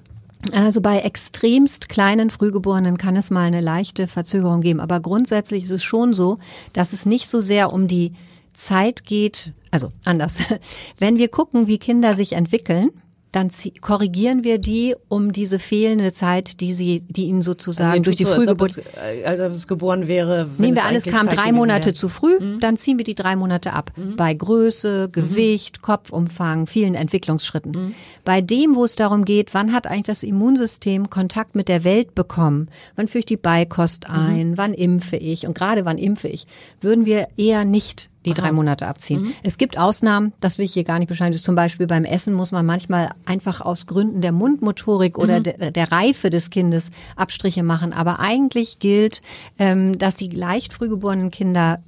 Also 0.52 0.80
bei 0.80 1.00
extremst 1.00 1.88
kleinen 1.88 2.30
Frühgeborenen 2.30 2.98
kann 2.98 3.16
es 3.16 3.30
mal 3.30 3.44
eine 3.44 3.60
leichte 3.60 4.06
Verzögerung 4.06 4.60
geben. 4.60 4.80
Aber 4.80 5.00
grundsätzlich 5.00 5.64
ist 5.64 5.70
es 5.70 5.82
schon 5.82 6.12
so, 6.12 6.38
dass 6.72 6.92
es 6.92 7.06
nicht 7.06 7.28
so 7.28 7.40
sehr 7.40 7.72
um 7.72 7.88
die 7.88 8.12
Zeit 8.52 9.04
geht, 9.04 9.52
also 9.70 9.90
anders. 10.04 10.38
Wenn 10.98 11.18
wir 11.18 11.28
gucken, 11.28 11.66
wie 11.66 11.78
Kinder 11.78 12.14
sich 12.14 12.34
entwickeln, 12.34 12.90
dann 13.34 13.50
korrigieren 13.80 14.44
wir 14.44 14.58
die 14.58 14.94
um 15.08 15.32
diese 15.32 15.58
fehlende 15.58 16.14
Zeit, 16.14 16.60
die 16.60 16.72
sie, 16.72 17.00
die 17.08 17.24
ihnen 17.24 17.42
sozusagen 17.42 17.90
Also 17.90 18.02
durch 18.02 18.16
die 18.16 18.24
so, 18.24 18.30
als 18.30 18.38
ob 18.38 18.44
Frühgeburt 18.44 18.70
es, 18.70 18.78
äh, 18.78 19.24
als 19.24 19.40
ob 19.40 19.50
es 19.50 19.66
geboren 19.66 20.06
wäre. 20.06 20.48
wenn 20.56 20.66
Nehmen 20.66 20.76
wir 20.76 20.82
es 20.82 20.88
alles, 20.88 21.04
kam 21.04 21.28
Zeit 21.28 21.38
drei 21.38 21.52
Monate 21.52 21.86
wäre. 21.86 21.94
zu 21.94 22.08
früh, 22.08 22.38
dann 22.60 22.76
ziehen 22.76 22.98
wir 22.98 23.04
die 23.04 23.16
drei 23.16 23.34
Monate 23.34 23.72
ab. 23.72 23.90
Bei 24.16 24.34
Größe, 24.34 25.08
Gewicht, 25.10 25.82
Kopfumfang, 25.82 26.66
vielen 26.66 26.94
Entwicklungsschritten. 26.94 27.94
Bei 28.24 28.40
dem, 28.40 28.76
wo 28.76 28.84
es 28.84 28.94
darum 28.94 29.24
geht, 29.24 29.52
wann 29.52 29.72
hat 29.72 29.86
eigentlich 29.86 30.06
das 30.06 30.22
Immunsystem 30.22 31.10
Kontakt 31.10 31.56
mit 31.56 31.68
der 31.68 31.82
Welt 31.82 32.14
bekommen? 32.14 32.68
Wann 32.94 33.08
führe 33.08 33.20
ich 33.20 33.26
die 33.26 33.36
Beikost 33.36 34.08
ein? 34.08 34.56
Wann 34.56 34.74
impfe 34.74 35.16
ich? 35.16 35.46
Und 35.46 35.54
gerade 35.54 35.84
wann 35.84 35.98
impfe 35.98 36.28
ich? 36.28 36.46
Würden 36.80 37.04
wir 37.04 37.28
eher 37.36 37.64
nicht 37.64 38.10
die 38.26 38.34
drei 38.34 38.52
Monate 38.52 38.86
abziehen. 38.86 39.32
Es 39.42 39.58
gibt 39.58 39.78
Ausnahmen, 39.78 40.32
das 40.40 40.58
will 40.58 40.64
ich 40.64 40.72
hier 40.72 40.84
gar 40.84 40.98
nicht 40.98 41.08
beschreiben. 41.08 41.34
Zum 41.36 41.54
Beispiel 41.54 41.86
beim 41.86 42.04
Essen 42.04 42.34
muss 42.34 42.52
man 42.52 42.64
manchmal 42.66 43.10
einfach 43.24 43.60
aus 43.60 43.86
Gründen 43.86 44.20
der 44.20 44.32
Mundmotorik 44.32 45.18
oder 45.18 45.40
der, 45.40 45.70
der 45.70 45.92
Reife 45.92 46.30
des 46.30 46.50
Kindes 46.50 46.90
Abstriche 47.16 47.62
machen. 47.62 47.92
Aber 47.92 48.20
eigentlich 48.20 48.78
gilt, 48.78 49.22
ähm, 49.58 49.98
dass 49.98 50.14
die 50.14 50.28
leicht 50.28 50.72
frühgeborenen 50.72 51.30
Kinder 51.30 51.80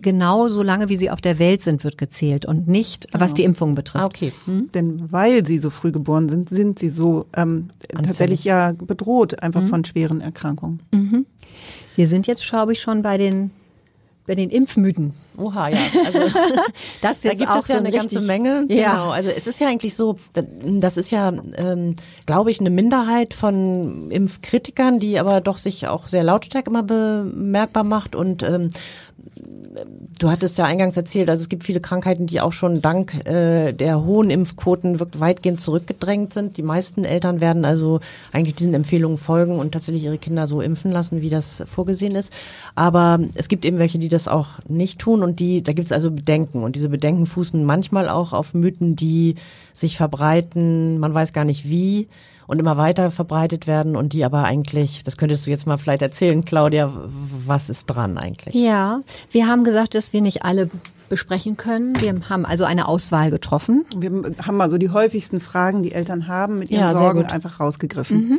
genau 0.00 0.48
so 0.48 0.62
lange, 0.62 0.90
wie 0.90 0.98
sie 0.98 1.10
auf 1.10 1.22
der 1.22 1.38
Welt 1.38 1.62
sind, 1.62 1.82
wird 1.82 1.96
gezählt 1.96 2.44
und 2.44 2.68
nicht, 2.68 3.06
was 3.12 3.32
die 3.32 3.42
Impfung 3.44 3.74
betrifft. 3.74 4.04
Ah, 4.04 4.06
okay. 4.06 4.32
Hm. 4.44 4.68
Denn 4.74 5.10
weil 5.10 5.46
sie 5.46 5.58
so 5.58 5.70
früh 5.70 5.92
geboren 5.92 6.28
sind, 6.28 6.50
sind 6.50 6.78
sie 6.78 6.90
so 6.90 7.24
ähm, 7.34 7.68
tatsächlich 8.02 8.44
ja 8.44 8.72
bedroht 8.72 9.42
einfach 9.42 9.62
Mhm. 9.62 9.66
von 9.68 9.84
schweren 9.86 10.20
Erkrankungen. 10.20 10.80
Wir 11.96 12.08
sind 12.08 12.26
jetzt, 12.26 12.46
glaube 12.46 12.72
ich, 12.74 12.82
schon 12.82 13.00
bei 13.02 13.16
den 13.16 13.50
bei 14.26 14.34
den 14.34 14.50
Impfmythen. 14.50 15.12
Oha, 15.36 15.68
ja. 15.68 15.78
Also 16.04 16.18
Das 17.02 17.20
da 17.20 17.34
gibt 17.34 17.50
auch 17.50 17.56
es 17.56 17.68
ja 17.68 17.76
so 17.76 17.80
ein 17.80 17.86
eine 17.86 17.96
ganze 17.96 18.20
Menge. 18.20 18.66
Ja. 18.68 18.92
Genau. 18.92 19.10
Also 19.10 19.30
es 19.30 19.46
ist 19.46 19.60
ja 19.60 19.68
eigentlich 19.68 19.94
so, 19.94 20.16
das 20.32 20.96
ist 20.96 21.10
ja, 21.10 21.32
ähm, 21.56 21.96
glaube 22.24 22.50
ich, 22.50 22.60
eine 22.60 22.70
Minderheit 22.70 23.34
von 23.34 24.10
Impfkritikern, 24.10 25.00
die 25.00 25.18
aber 25.18 25.40
doch 25.40 25.58
sich 25.58 25.88
auch 25.88 26.08
sehr 26.08 26.24
lautstark 26.24 26.66
immer 26.66 26.82
bemerkbar 26.82 27.84
macht 27.84 28.16
und 28.16 28.42
ähm, 28.42 28.70
Du 30.18 30.30
hattest 30.30 30.56
ja 30.58 30.64
eingangs 30.64 30.96
erzählt, 30.96 31.28
also 31.28 31.42
es 31.42 31.48
gibt 31.48 31.64
viele 31.64 31.80
Krankheiten, 31.80 32.26
die 32.26 32.40
auch 32.40 32.52
schon 32.52 32.80
dank 32.80 33.26
äh, 33.26 33.72
der 33.72 34.04
hohen 34.04 34.30
Impfquoten 34.30 35.00
wirklich 35.00 35.20
weitgehend 35.20 35.60
zurückgedrängt 35.60 36.32
sind. 36.32 36.56
Die 36.56 36.62
meisten 36.62 37.04
Eltern 37.04 37.40
werden 37.40 37.64
also 37.64 38.00
eigentlich 38.32 38.54
diesen 38.54 38.74
Empfehlungen 38.74 39.18
folgen 39.18 39.58
und 39.58 39.72
tatsächlich 39.72 40.04
ihre 40.04 40.18
Kinder 40.18 40.46
so 40.46 40.60
impfen 40.60 40.92
lassen, 40.92 41.20
wie 41.20 41.30
das 41.30 41.64
vorgesehen 41.66 42.14
ist. 42.14 42.32
Aber 42.76 43.18
es 43.34 43.48
gibt 43.48 43.64
eben 43.64 43.78
welche, 43.78 43.98
die 43.98 44.08
das 44.08 44.28
auch 44.28 44.60
nicht 44.68 45.00
tun 45.00 45.22
und 45.22 45.40
die, 45.40 45.62
da 45.62 45.72
gibt 45.72 45.86
es 45.86 45.92
also 45.92 46.10
Bedenken 46.12 46.62
und 46.62 46.76
diese 46.76 46.88
Bedenken 46.88 47.26
fußen 47.26 47.64
manchmal 47.64 48.08
auch 48.08 48.32
auf 48.32 48.54
Mythen, 48.54 48.94
die 48.94 49.34
sich 49.72 49.96
verbreiten, 49.96 50.98
man 50.98 51.12
weiß 51.12 51.32
gar 51.32 51.44
nicht 51.44 51.68
wie 51.68 52.08
und 52.46 52.58
immer 52.58 52.76
weiter 52.76 53.10
verbreitet 53.10 53.66
werden 53.66 53.96
und 53.96 54.12
die 54.12 54.24
aber 54.24 54.44
eigentlich, 54.44 55.02
das 55.04 55.16
könntest 55.16 55.46
du 55.46 55.50
jetzt 55.50 55.66
mal 55.66 55.76
vielleicht 55.78 56.02
erzählen, 56.02 56.44
Claudia, 56.44 56.92
was 57.46 57.70
ist 57.70 57.86
dran 57.86 58.18
eigentlich? 58.18 58.54
Ja, 58.54 59.00
wir 59.30 59.46
haben 59.46 59.64
gesagt, 59.64 59.94
dass 59.94 60.12
wir 60.12 60.20
nicht 60.20 60.44
alle 60.44 60.68
besprechen 61.08 61.56
können. 61.56 62.00
Wir 62.00 62.18
haben 62.28 62.46
also 62.46 62.64
eine 62.64 62.88
Auswahl 62.88 63.30
getroffen. 63.30 63.84
Wir 63.96 64.10
haben 64.44 64.56
mal 64.56 64.70
so 64.70 64.78
die 64.78 64.90
häufigsten 64.90 65.40
Fragen, 65.40 65.82
die 65.82 65.92
Eltern 65.92 66.26
haben, 66.28 66.58
mit 66.58 66.70
ihren 66.70 66.80
Ja, 66.80 66.90
Sorgen 66.90 67.22
gut. 67.22 67.32
einfach 67.32 67.60
rausgegriffen. 67.60 68.38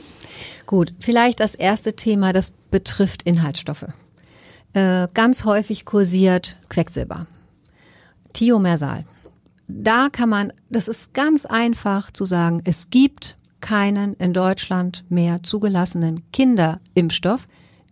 Gut, 0.65 0.93
vielleicht 0.99 1.39
das 1.39 1.53
erste 1.55 1.95
Thema, 1.95 2.33
das 2.33 2.53
betrifft 2.71 3.21
Inhaltsstoffe. 3.21 3.85
Äh, 4.73 5.07
ganz 5.13 5.45
häufig 5.45 5.85
kursiert 5.85 6.57
Quecksilber. 6.69 7.27
Thiomersal. 8.33 9.03
Da 9.67 10.09
kann 10.11 10.29
man, 10.29 10.53
das 10.69 10.87
ist 10.87 11.13
ganz 11.13 11.45
einfach 11.45 12.11
zu 12.11 12.25
sagen, 12.25 12.61
es 12.65 12.89
gibt 12.89 13.37
keinen 13.65 14.13
in 14.17 14.31
Deutschland 14.31 15.03
mehr 15.09 15.41
zugelassenen 15.41 16.21
Kinderimpfstoff, 16.31 17.47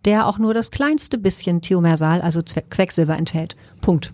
der 0.06 0.28
auch 0.28 0.38
nur 0.38 0.54
das 0.54 0.70
kleinste 0.70 1.18
bisschen 1.18 1.62
Thiomersal, 1.62 2.22
also 2.22 2.42
Quecksilber 2.44 3.18
enthält. 3.18 3.56
Punkt. 3.82 4.14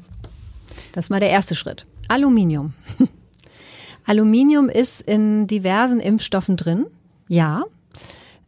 Das 0.93 1.05
ist 1.05 1.09
mal 1.09 1.19
der 1.19 1.31
erste 1.31 1.55
Schritt. 1.55 1.85
Aluminium. 2.07 2.75
Aluminium 4.05 4.69
ist 4.69 5.01
in 5.01 5.47
diversen 5.47 5.99
Impfstoffen 5.99 6.55
drin. 6.55 6.85
Ja. 7.27 7.65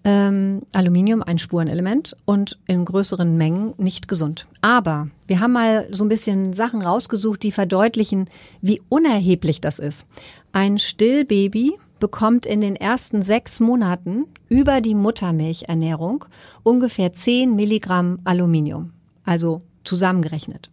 Ähm, 0.06 0.62
Aluminium 0.72 1.22
ein 1.22 1.38
Spurenelement 1.38 2.16
und 2.24 2.60
in 2.66 2.86
größeren 2.86 3.36
Mengen 3.36 3.74
nicht 3.78 4.08
gesund. 4.08 4.48
Aber 4.62 5.10
wir 5.28 5.42
haben 5.42 5.52
mal 5.52 5.90
so 5.92 6.06
ein 6.06 6.10
bisschen 6.10 6.54
Sachen 6.54 6.82
rausgesucht, 6.82 7.44
die 7.44 7.52
verdeutlichen, 7.52 8.30
wie 8.62 8.82
unerheblich 8.88 9.60
das 9.60 9.80
ist. 9.80 10.06
Ein 10.54 10.80
Stillbaby 10.80 11.74
bekommt 12.02 12.46
in 12.46 12.60
den 12.60 12.76
ersten 12.76 13.22
sechs 13.22 13.62
Monaten 13.62 14.26
über 14.50 14.82
die 14.82 14.96
Muttermilchernährung 14.96 16.26
ungefähr 16.64 17.14
10 17.14 17.56
Milligramm 17.56 18.20
Aluminium. 18.26 18.92
Also 19.24 19.62
zusammengerechnet. 19.86 20.70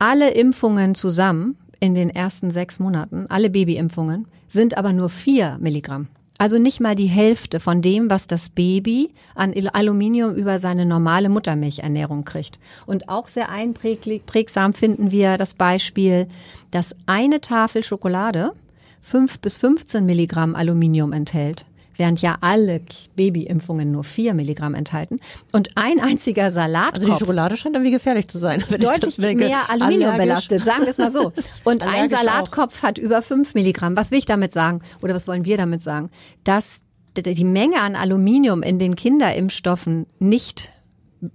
Alle 0.00 0.30
Impfungen 0.32 0.96
zusammen 0.96 1.56
in 1.78 1.94
den 1.94 2.10
ersten 2.10 2.50
sechs 2.50 2.80
Monaten, 2.80 3.26
alle 3.28 3.50
Babyimpfungen, 3.50 4.26
sind 4.48 4.76
aber 4.76 4.92
nur 4.92 5.10
vier 5.10 5.58
Milligramm. 5.60 6.08
Also 6.38 6.58
nicht 6.58 6.80
mal 6.80 6.94
die 6.94 7.06
Hälfte 7.06 7.60
von 7.60 7.82
dem, 7.82 8.08
was 8.08 8.26
das 8.26 8.48
Baby 8.48 9.10
an 9.34 9.52
Aluminium 9.74 10.34
über 10.34 10.58
seine 10.58 10.86
normale 10.86 11.28
Muttermilchernährung 11.28 12.24
kriegt. 12.24 12.58
Und 12.86 13.10
auch 13.10 13.28
sehr 13.28 13.50
einprägsam 13.50 14.72
finden 14.72 15.10
wir 15.10 15.36
das 15.36 15.52
Beispiel, 15.52 16.28
dass 16.70 16.94
eine 17.04 17.42
Tafel 17.42 17.84
Schokolade 17.84 18.52
fünf 19.00 19.38
bis 19.40 19.58
15 19.58 20.04
Milligramm 20.04 20.54
Aluminium 20.54 21.12
enthält, 21.12 21.64
während 21.96 22.22
ja 22.22 22.38
alle 22.40 22.80
Babyimpfungen 23.16 23.90
nur 23.90 24.04
vier 24.04 24.34
Milligramm 24.34 24.74
enthalten. 24.74 25.18
Und 25.52 25.76
ein 25.76 26.00
einziger 26.00 26.50
Salatkopf 26.50 26.94
Also 26.94 27.12
die 27.12 27.18
Schokolade 27.18 27.56
scheint 27.56 27.74
irgendwie 27.74 27.92
gefährlich 27.92 28.28
zu 28.28 28.38
sein. 28.38 28.62
Wenn 28.68 28.80
ich 28.80 28.88
deutlich 28.88 29.16
denke. 29.16 29.46
mehr 29.46 29.68
Aluminium 29.68 30.12
Allergisch. 30.12 30.48
belastet, 30.48 30.64
sagen 30.64 30.82
wir 30.82 30.90
es 30.90 30.98
mal 30.98 31.10
so. 31.10 31.32
Und 31.64 31.82
ein 31.82 32.10
Salatkopf 32.10 32.82
hat 32.82 32.98
über 32.98 33.22
5 33.22 33.54
Milligramm. 33.54 33.96
Was 33.96 34.10
will 34.10 34.18
ich 34.18 34.26
damit 34.26 34.52
sagen? 34.52 34.80
Oder 35.02 35.14
was 35.14 35.28
wollen 35.28 35.44
wir 35.44 35.56
damit 35.56 35.82
sagen? 35.82 36.10
Dass 36.44 36.82
die 37.16 37.44
Menge 37.44 37.80
an 37.80 37.96
Aluminium 37.96 38.62
in 38.62 38.78
den 38.78 38.94
Kinderimpfstoffen 38.94 40.06
nicht 40.20 40.72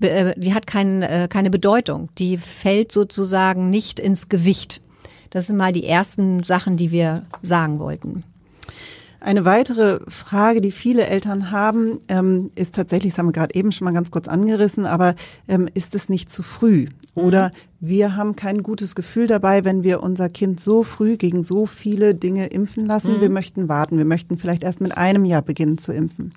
äh, 0.02 0.34
die 0.38 0.54
hat 0.54 0.68
kein, 0.68 1.04
äh, 1.04 1.28
keine 1.30 1.50
Bedeutung. 1.50 2.10
Die 2.18 2.38
fällt 2.38 2.92
sozusagen 2.92 3.70
nicht 3.70 4.00
ins 4.00 4.30
Gewicht. 4.30 4.82
Das 5.30 5.48
sind 5.48 5.58
mal 5.58 5.74
die 5.74 5.86
ersten 5.86 6.44
Sachen, 6.44 6.78
die 6.78 6.92
wir 6.92 7.24
sagen 7.42 7.80
wollten. 7.80 8.24
Eine 9.26 9.44
weitere 9.44 10.02
Frage, 10.08 10.62
die 10.62 10.70
viele 10.70 11.08
Eltern 11.08 11.50
haben, 11.50 11.98
ähm, 12.10 12.52
ist 12.54 12.76
tatsächlich, 12.76 13.14
das 13.14 13.18
haben 13.18 13.26
wir 13.26 13.32
gerade 13.34 13.56
eben 13.56 13.72
schon 13.72 13.86
mal 13.86 13.94
ganz 13.94 14.12
kurz 14.12 14.28
angerissen, 14.28 14.86
aber 14.86 15.16
ähm, 15.48 15.68
ist 15.74 15.96
es 15.96 16.10
nicht 16.10 16.30
zu 16.30 16.44
früh? 16.44 16.86
Oder 17.16 17.52
wir 17.80 18.16
haben 18.16 18.36
kein 18.36 18.62
gutes 18.62 18.94
Gefühl 18.94 19.26
dabei, 19.26 19.66
wenn 19.66 19.84
wir 19.84 20.04
unser 20.04 20.30
Kind 20.30 20.60
so 20.60 20.84
früh 20.84 21.18
gegen 21.18 21.42
so 21.42 21.66
viele 21.66 22.14
Dinge 22.14 22.48
impfen 22.48 22.86
lassen. 22.86 23.20
Wir 23.20 23.30
möchten 23.30 23.68
warten. 23.68 23.98
Wir 23.98 24.06
möchten 24.06 24.38
vielleicht 24.38 24.64
erst 24.64 24.80
mit 24.80 24.96
einem 24.96 25.26
Jahr 25.26 25.42
beginnen 25.42 25.80
zu 25.80 25.92
impfen. 25.92 26.34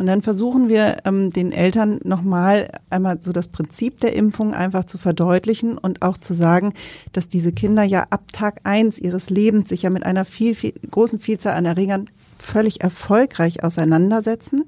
Und 0.00 0.06
dann 0.06 0.22
versuchen 0.22 0.70
wir 0.70 0.96
ähm, 1.04 1.28
den 1.28 1.52
Eltern 1.52 2.00
nochmal 2.04 2.70
einmal 2.88 3.18
so 3.20 3.32
das 3.32 3.48
Prinzip 3.48 4.00
der 4.00 4.14
Impfung 4.14 4.54
einfach 4.54 4.86
zu 4.86 4.96
verdeutlichen 4.96 5.76
und 5.76 6.00
auch 6.00 6.16
zu 6.16 6.32
sagen, 6.32 6.72
dass 7.12 7.28
diese 7.28 7.52
Kinder 7.52 7.82
ja 7.82 8.06
ab 8.08 8.32
Tag 8.32 8.62
eins 8.64 8.98
ihres 8.98 9.28
Lebens 9.28 9.68
sich 9.68 9.82
ja 9.82 9.90
mit 9.90 10.06
einer 10.06 10.24
viel, 10.24 10.54
viel 10.54 10.72
großen 10.90 11.20
Vielzahl 11.20 11.52
an 11.52 11.66
Erregern 11.66 12.08
völlig 12.38 12.80
erfolgreich 12.80 13.62
auseinandersetzen. 13.62 14.64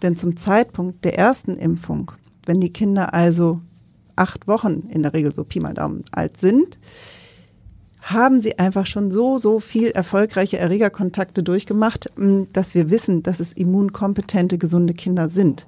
Denn 0.00 0.16
zum 0.16 0.38
Zeitpunkt 0.38 1.04
der 1.04 1.18
ersten 1.18 1.58
Impfung, 1.58 2.12
wenn 2.46 2.62
die 2.62 2.72
Kinder 2.72 3.12
also 3.12 3.60
acht 4.16 4.48
Wochen 4.48 4.88
in 4.88 5.02
der 5.02 5.12
Regel 5.12 5.30
so 5.30 5.44
Pi 5.44 5.60
mal 5.60 5.74
Daumen 5.74 6.06
alt 6.10 6.40
sind, 6.40 6.78
haben 8.02 8.40
sie 8.40 8.58
einfach 8.58 8.86
schon 8.86 9.10
so, 9.10 9.38
so 9.38 9.60
viel 9.60 9.88
erfolgreiche 9.90 10.58
Erregerkontakte 10.58 11.42
durchgemacht, 11.42 12.10
m, 12.16 12.48
dass 12.52 12.74
wir 12.74 12.90
wissen, 12.90 13.22
dass 13.22 13.40
es 13.40 13.52
immunkompetente, 13.52 14.58
gesunde 14.58 14.94
Kinder 14.94 15.28
sind. 15.28 15.66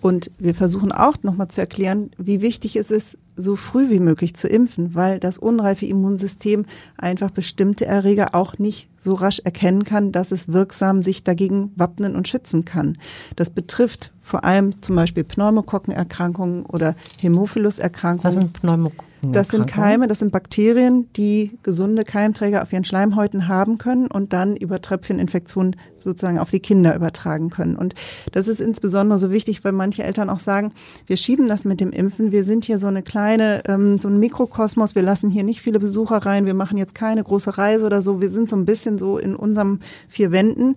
Und 0.00 0.30
wir 0.38 0.54
versuchen 0.54 0.92
auch 0.92 1.16
nochmal 1.22 1.48
zu 1.48 1.60
erklären, 1.60 2.10
wie 2.18 2.40
wichtig 2.40 2.76
es 2.76 2.90
ist, 2.90 3.18
so 3.36 3.56
früh 3.56 3.88
wie 3.88 4.00
möglich 4.00 4.34
zu 4.34 4.48
impfen, 4.48 4.94
weil 4.94 5.20
das 5.20 5.38
unreife 5.38 5.86
Immunsystem 5.86 6.66
einfach 6.96 7.30
bestimmte 7.30 7.86
Erreger 7.86 8.34
auch 8.34 8.58
nicht 8.58 8.88
so 8.96 9.14
rasch 9.14 9.40
erkennen 9.44 9.84
kann, 9.84 10.10
dass 10.10 10.32
es 10.32 10.52
wirksam 10.52 11.02
sich 11.02 11.22
dagegen 11.22 11.72
wappnen 11.76 12.16
und 12.16 12.26
schützen 12.26 12.64
kann. 12.64 12.98
Das 13.36 13.50
betrifft 13.50 14.12
vor 14.28 14.44
allem 14.44 14.80
zum 14.82 14.94
Beispiel 14.94 15.24
Pneumokokkenerkrankungen 15.24 16.66
oder 16.66 16.94
Hämophilus-Erkrankungen. 17.20 18.24
Was 18.24 18.34
sind 18.34 18.52
Pneumokokken? 18.52 19.08
Das 19.20 19.48
sind 19.48 19.66
Keime, 19.66 20.06
das 20.06 20.20
sind 20.20 20.30
Bakterien, 20.30 21.08
die 21.16 21.58
gesunde 21.64 22.04
Keimträger 22.04 22.62
auf 22.62 22.72
ihren 22.72 22.84
Schleimhäuten 22.84 23.48
haben 23.48 23.78
können 23.78 24.06
und 24.06 24.32
dann 24.32 24.56
über 24.56 24.80
Tröpfcheninfektionen 24.80 25.74
sozusagen 25.96 26.38
auf 26.38 26.50
die 26.50 26.60
Kinder 26.60 26.94
übertragen 26.94 27.50
können. 27.50 27.74
Und 27.74 27.94
das 28.30 28.46
ist 28.46 28.60
insbesondere 28.60 29.18
so 29.18 29.32
wichtig, 29.32 29.64
weil 29.64 29.72
manche 29.72 30.04
Eltern 30.04 30.30
auch 30.30 30.38
sagen, 30.38 30.72
wir 31.06 31.16
schieben 31.16 31.48
das 31.48 31.64
mit 31.64 31.80
dem 31.80 31.90
Impfen, 31.90 32.30
wir 32.30 32.44
sind 32.44 32.64
hier 32.64 32.78
so 32.78 32.86
eine 32.86 33.02
kleine, 33.02 33.62
ähm, 33.66 33.98
so 33.98 34.08
ein 34.08 34.20
Mikrokosmos, 34.20 34.94
wir 34.94 35.02
lassen 35.02 35.30
hier 35.30 35.42
nicht 35.42 35.60
viele 35.62 35.80
Besucher 35.80 36.18
rein, 36.18 36.46
wir 36.46 36.54
machen 36.54 36.78
jetzt 36.78 36.94
keine 36.94 37.24
große 37.24 37.58
Reise 37.58 37.86
oder 37.86 38.02
so, 38.02 38.20
wir 38.20 38.30
sind 38.30 38.48
so 38.48 38.54
ein 38.54 38.66
bisschen 38.66 38.98
so 38.98 39.18
in 39.18 39.34
unserem 39.34 39.80
vier 40.08 40.30
Wänden 40.30 40.76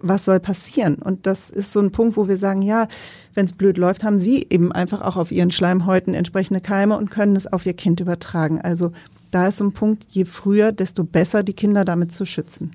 was 0.00 0.24
soll 0.24 0.40
passieren? 0.40 0.96
Und 0.96 1.26
das 1.26 1.50
ist 1.50 1.72
so 1.72 1.80
ein 1.80 1.92
Punkt, 1.92 2.16
wo 2.16 2.28
wir 2.28 2.36
sagen, 2.36 2.62
ja, 2.62 2.88
wenn 3.34 3.46
es 3.46 3.52
blöd 3.52 3.78
läuft, 3.78 4.04
haben 4.04 4.18
Sie 4.18 4.46
eben 4.50 4.72
einfach 4.72 5.02
auch 5.02 5.16
auf 5.16 5.32
Ihren 5.32 5.50
Schleimhäuten 5.50 6.14
entsprechende 6.14 6.60
Keime 6.60 6.96
und 6.96 7.10
können 7.10 7.36
es 7.36 7.46
auf 7.46 7.66
Ihr 7.66 7.74
Kind 7.74 8.00
übertragen. 8.00 8.60
Also 8.60 8.92
da 9.30 9.48
ist 9.48 9.58
so 9.58 9.64
ein 9.64 9.72
Punkt, 9.72 10.06
je 10.10 10.24
früher, 10.24 10.72
desto 10.72 11.04
besser 11.04 11.42
die 11.42 11.52
Kinder 11.52 11.84
damit 11.84 12.12
zu 12.12 12.24
schützen. 12.24 12.72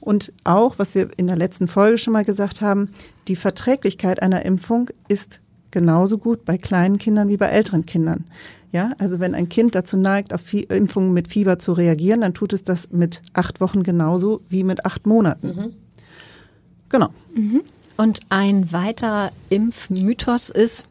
Und 0.00 0.32
auch, 0.44 0.78
was 0.78 0.94
wir 0.94 1.10
in 1.16 1.26
der 1.26 1.36
letzten 1.36 1.68
Folge 1.68 1.98
schon 1.98 2.12
mal 2.12 2.24
gesagt 2.24 2.60
haben, 2.62 2.90
die 3.28 3.36
Verträglichkeit 3.36 4.22
einer 4.22 4.44
Impfung 4.44 4.90
ist 5.08 5.40
genauso 5.72 6.18
gut 6.18 6.44
bei 6.44 6.58
kleinen 6.58 6.98
Kindern 6.98 7.28
wie 7.28 7.36
bei 7.36 7.46
älteren 7.46 7.84
Kindern. 7.86 8.24
Ja, 8.72 8.92
also 8.98 9.20
wenn 9.20 9.34
ein 9.34 9.48
Kind 9.48 9.74
dazu 9.74 9.96
neigt, 9.96 10.32
auf 10.34 10.40
Fie 10.40 10.62
Impfungen 10.62 11.12
mit 11.12 11.28
Fieber 11.28 11.58
zu 11.58 11.72
reagieren, 11.72 12.20
dann 12.20 12.34
tut 12.34 12.52
es 12.52 12.62
das 12.62 12.90
mit 12.90 13.22
acht 13.32 13.60
Wochen 13.60 13.82
genauso 13.82 14.42
wie 14.48 14.64
mit 14.64 14.84
acht 14.84 15.06
Monaten. 15.06 15.74
Genau. 16.88 17.08
Und 17.96 18.20
ein 18.28 18.72
weiterer 18.72 19.32
Impfmythos 19.48 20.50
ist, 20.50 20.86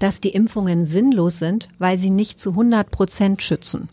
dass 0.00 0.20
die 0.20 0.30
Impfungen 0.30 0.86
sinnlos 0.86 1.38
sind, 1.38 1.68
weil 1.78 1.98
sie 1.98 2.10
nicht 2.10 2.40
zu 2.40 2.50
100 2.50 2.90
Prozent 2.90 3.42
schützen. 3.42 3.88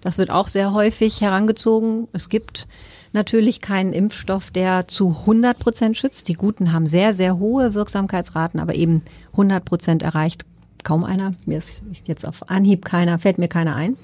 Das 0.00 0.16
wird 0.16 0.30
auch 0.30 0.48
sehr 0.48 0.72
häufig 0.72 1.20
herangezogen. 1.20 2.08
Es 2.12 2.28
gibt 2.28 2.66
natürlich 3.12 3.60
keinen 3.60 3.92
Impfstoff, 3.92 4.50
der 4.50 4.88
zu 4.88 5.10
100 5.20 5.58
Prozent 5.58 5.96
schützt. 5.96 6.28
Die 6.28 6.34
guten 6.34 6.72
haben 6.72 6.86
sehr, 6.86 7.12
sehr 7.12 7.38
hohe 7.38 7.74
Wirksamkeitsraten, 7.74 8.60
aber 8.60 8.74
eben 8.74 9.02
100 9.32 9.64
Prozent 9.64 10.02
erreicht 10.02 10.46
kaum 10.84 11.04
einer. 11.04 11.34
Mir 11.44 11.58
ist 11.58 11.82
jetzt 12.06 12.26
auf 12.26 12.48
Anhieb 12.48 12.84
keiner, 12.84 13.18
fällt 13.18 13.38
mir 13.38 13.48
keiner 13.48 13.76
ein. 13.76 13.96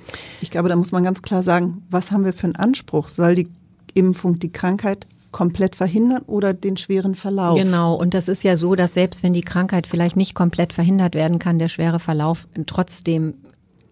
Ich 0.42 0.50
glaube, 0.50 0.68
da 0.68 0.76
muss 0.76 0.92
man 0.92 1.04
ganz 1.04 1.22
klar 1.22 1.42
sagen, 1.42 1.82
was 1.88 2.10
haben 2.10 2.24
wir 2.24 2.34
für 2.34 2.44
einen 2.44 2.56
Anspruch? 2.56 3.08
Soll 3.08 3.34
die 3.34 3.48
Impfung 3.94 4.38
die 4.38 4.52
Krankheit 4.52 5.06
komplett 5.36 5.76
verhindern 5.76 6.22
oder 6.22 6.54
den 6.54 6.78
schweren 6.78 7.14
Verlauf? 7.14 7.58
Genau, 7.58 7.94
und 7.94 8.14
das 8.14 8.26
ist 8.26 8.42
ja 8.42 8.56
so, 8.56 8.74
dass 8.74 8.94
selbst 8.94 9.22
wenn 9.22 9.34
die 9.34 9.42
Krankheit 9.42 9.86
vielleicht 9.86 10.16
nicht 10.16 10.34
komplett 10.34 10.72
verhindert 10.72 11.14
werden 11.14 11.38
kann, 11.38 11.58
der 11.58 11.68
schwere 11.68 11.98
Verlauf 11.98 12.48
trotzdem 12.64 13.34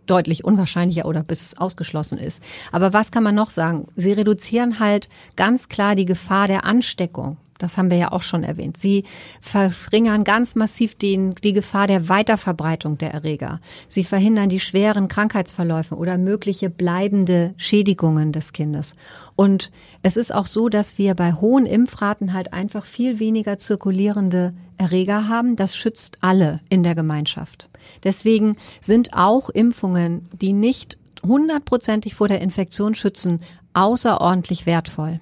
deutlich 0.07 0.43
unwahrscheinlicher 0.47 1.05
oder 1.05 1.23
bis 1.23 1.59
ausgeschlossen 1.59 2.17
ist. 2.17 2.43
Aber 2.73 2.95
was 2.95 3.11
kann 3.11 3.23
man 3.23 3.35
noch 3.35 3.51
sagen? 3.51 3.89
Sie 3.95 4.13
reduzieren 4.13 4.81
halt 4.81 5.11
ganz 5.37 5.69
klar 5.69 5.95
die 5.95 6.07
Gefahr 6.07 6.47
der 6.47 6.65
Ansteckung. 6.65 7.37
Das 7.65 7.79
haben 7.79 7.91
wir 7.91 7.97
ja 7.97 8.13
auch 8.13 8.23
schon 8.23 8.45
erwähnt. 8.45 8.77
Sie 8.77 9.05
verringern 9.41 10.23
ganz 10.23 10.55
massiv 10.55 10.97
den, 10.97 11.35
die 11.37 11.55
Gefahr 11.55 11.87
der 11.87 12.11
Weiterverbreitung 12.11 12.99
der 12.99 13.15
Erreger. 13.15 13.59
Sie 13.89 14.05
verhindern 14.05 14.51
die 14.51 14.61
schweren 14.61 15.09
Krankheitsverläufe 15.09 15.95
oder 15.95 16.19
mögliche 16.19 16.69
bleibende 16.69 17.55
Schädigungen 17.57 18.33
des 18.33 18.53
Kindes. 18.53 18.97
Und 19.35 19.73
es 20.03 20.19
ist 20.19 20.35
auch 20.35 20.47
so, 20.47 20.69
dass 20.69 20.99
wir 20.99 21.15
bei 21.15 21.33
hohen 21.33 21.65
Impfraten 21.65 22.35
halt 22.35 22.53
einfach 22.53 22.85
viel 22.85 23.19
weniger 23.19 23.57
zirkulierende 23.57 24.53
Erreger 24.77 25.27
haben. 25.27 25.57
Das 25.57 25.75
schützt 25.75 26.19
alle 26.21 26.61
in 26.69 26.83
der 26.83 26.95
Gemeinschaft. 26.95 27.71
Deswegen 28.03 28.59
sind 28.83 29.15
auch 29.15 29.49
Impfungen, 29.49 30.29
die 30.39 30.53
nicht 30.53 30.99
hundertprozentig 31.23 32.15
vor 32.15 32.29
der 32.29 32.43
Infektion 32.43 32.95
schützen, 32.95 33.41
außerordentlich 33.73 34.67
wertvoll. 34.67 35.19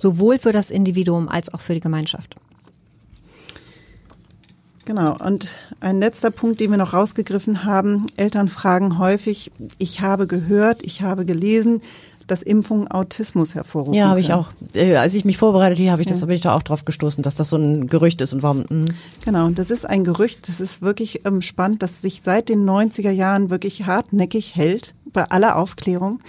Sowohl 0.00 0.38
für 0.38 0.52
das 0.52 0.70
Individuum 0.70 1.28
als 1.28 1.52
auch 1.52 1.60
für 1.60 1.74
die 1.74 1.80
Gemeinschaft. 1.80 2.36
Genau. 4.84 5.18
Und 5.22 5.48
ein 5.80 5.98
letzter 5.98 6.30
Punkt, 6.30 6.60
den 6.60 6.70
wir 6.70 6.78
noch 6.78 6.94
rausgegriffen 6.94 7.64
haben. 7.64 8.06
Eltern 8.16 8.48
fragen 8.48 8.98
häufig, 8.98 9.52
ich 9.76 10.00
habe 10.00 10.26
gehört, 10.26 10.82
ich 10.82 11.02
habe 11.02 11.26
gelesen, 11.26 11.82
dass 12.30 12.42
Impfungen 12.42 12.88
Autismus 12.88 13.54
hervorrufen. 13.54 13.94
Ja, 13.94 14.08
habe 14.08 14.20
ich 14.20 14.32
auch. 14.32 14.50
Äh, 14.74 14.96
als 14.96 15.14
ich 15.14 15.24
mich 15.24 15.38
vorbereitet 15.38 15.78
habe, 15.78 15.90
habe 15.90 16.02
ich 16.02 16.08
das, 16.08 16.20
ja. 16.20 16.26
bin 16.26 16.36
ich 16.36 16.42
da 16.42 16.54
auch 16.54 16.62
drauf 16.62 16.84
gestoßen, 16.84 17.22
dass 17.22 17.34
das 17.34 17.50
so 17.50 17.56
ein 17.56 17.88
Gerücht 17.88 18.20
ist 18.20 18.32
und 18.32 18.42
warum. 18.42 18.64
Mh. 18.68 18.86
Genau, 19.24 19.46
und 19.46 19.58
das 19.58 19.70
ist 19.70 19.84
ein 19.84 20.04
Gerücht, 20.04 20.48
das 20.48 20.60
ist 20.60 20.82
wirklich 20.82 21.26
ähm, 21.26 21.42
spannend, 21.42 21.82
dass 21.82 22.02
sich 22.02 22.22
seit 22.24 22.48
den 22.48 22.68
90er 22.68 23.10
Jahren 23.10 23.50
wirklich 23.50 23.86
hartnäckig 23.86 24.54
hält 24.54 24.94
bei 25.12 25.24
aller 25.24 25.56
Aufklärung. 25.56 26.20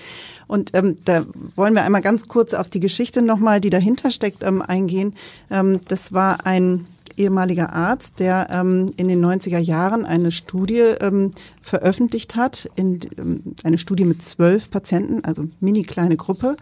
Und 0.47 0.71
ähm, 0.73 0.97
da 1.05 1.25
wollen 1.55 1.75
wir 1.75 1.83
einmal 1.83 2.01
ganz 2.01 2.27
kurz 2.27 2.53
auf 2.53 2.69
die 2.69 2.79
Geschichte 2.79 3.21
nochmal, 3.21 3.61
die 3.61 3.69
dahinter 3.69 4.09
steckt, 4.09 4.43
ähm, 4.43 4.61
eingehen. 4.61 5.13
Ähm, 5.51 5.79
das 5.87 6.13
war 6.13 6.45
ein 6.45 6.87
ehemaliger 7.19 7.73
Arzt, 7.73 8.19
der 8.19 8.47
ähm, 8.49 8.91
in 8.97 9.07
den 9.07 9.23
90er 9.23 9.59
Jahren 9.59 10.05
eine 10.05 10.31
Studie 10.31 10.79
ähm, 11.01 11.33
veröffentlicht 11.61 12.35
hat, 12.35 12.69
in, 12.75 12.99
ähm, 13.17 13.55
eine 13.63 13.77
Studie 13.77 14.05
mit 14.05 14.23
zwölf 14.23 14.71
Patienten, 14.71 15.23
also 15.25 15.43
mini 15.59 15.83
kleine 15.83 16.17
Gruppe, 16.17 16.55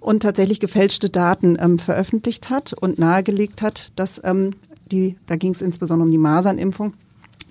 und 0.00 0.22
tatsächlich 0.22 0.60
gefälschte 0.60 1.10
Daten 1.10 1.56
ähm, 1.60 1.78
veröffentlicht 1.78 2.50
hat 2.50 2.72
und 2.72 2.98
nahegelegt 2.98 3.60
hat, 3.60 3.92
dass 3.96 4.20
ähm, 4.24 4.52
die, 4.90 5.16
da 5.26 5.36
ging 5.36 5.52
es 5.52 5.62
insbesondere 5.62 6.06
um 6.06 6.12
die 6.12 6.18
Masernimpfung, 6.18 6.94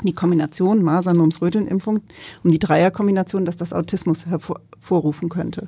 die 0.06 0.14
Kombination 0.14 0.84
Masern, 0.84 1.18
Mumps, 1.18 1.42
Röteln-Impfung, 1.42 2.02
um 2.44 2.52
die 2.52 2.60
Dreierkombination, 2.60 3.46
dass 3.46 3.58
das 3.58 3.74
Autismus 3.74 4.26
hervorrufen 4.26 5.30
könnte. 5.30 5.68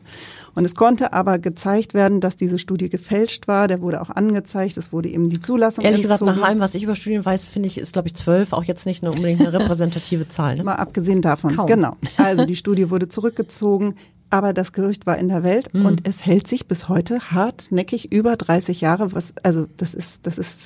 Und 0.54 0.66
es 0.66 0.76
konnte 0.76 1.14
aber 1.14 1.40
gezeigt 1.40 1.94
werden, 1.94 2.22
dass 2.22 2.38
diese 2.38 2.58
Studie 2.58 2.90
gefälscht 2.90 3.48
war. 3.48 3.68
Der 3.68 3.82
wurde 3.82 4.02
auch 4.02 4.10
angezeigt. 4.10 4.78
Es 4.78 4.94
wurde 4.94 5.10
eben 5.10 5.30
die 5.30 5.42
Zulassung 5.42 5.84
Ehrlich 5.84 6.04
entzogen. 6.04 6.26
gesagt, 6.26 6.40
nach 6.40 6.48
allem, 6.48 6.60
was 6.60 6.76
ich 6.76 6.84
über 6.84 6.96
Studien 6.96 7.24
weiß, 7.24 7.48
finde 7.48 7.68
ich, 7.68 7.78
ist, 7.78 7.94
glaube 7.94 8.08
ich, 8.08 8.16
zwölf 8.16 8.54
auch 8.54 8.64
jetzt 8.64 8.86
nicht 8.86 9.04
eine 9.04 9.12
unbedingt 9.12 9.42
eine 9.42 9.54
repräsentative 9.60 10.28
Zahl. 10.28 10.56
Ne? 10.58 10.64
Mal 10.64 10.76
abgesehen 10.76 11.22
davon. 11.22 11.56
Kaum. 11.56 11.68
Genau. 11.68 11.98
Also 12.18 12.46
die 12.46 12.56
Studie 12.56 12.90
wurde 12.90 13.10
zurückgezogen 13.10 13.96
aber 14.30 14.54
das 14.54 14.74
Gerücht 14.74 15.06
war 15.06 15.18
in 15.18 15.30
der 15.30 15.44
Welt 15.44 15.74
mhm. 15.74 15.86
und 15.86 16.08
es 16.08 16.26
hält 16.26 16.48
sich 16.48 16.68
bis 16.68 16.90
heute 16.90 17.32
hartnäckig 17.32 18.12
über 18.12 18.36
30 18.36 18.82
Jahre. 18.82 19.14
Was, 19.14 19.34
also 19.44 19.68
das 19.78 19.94
ist, 19.94 20.20
das 20.24 20.38
ist 20.38 20.58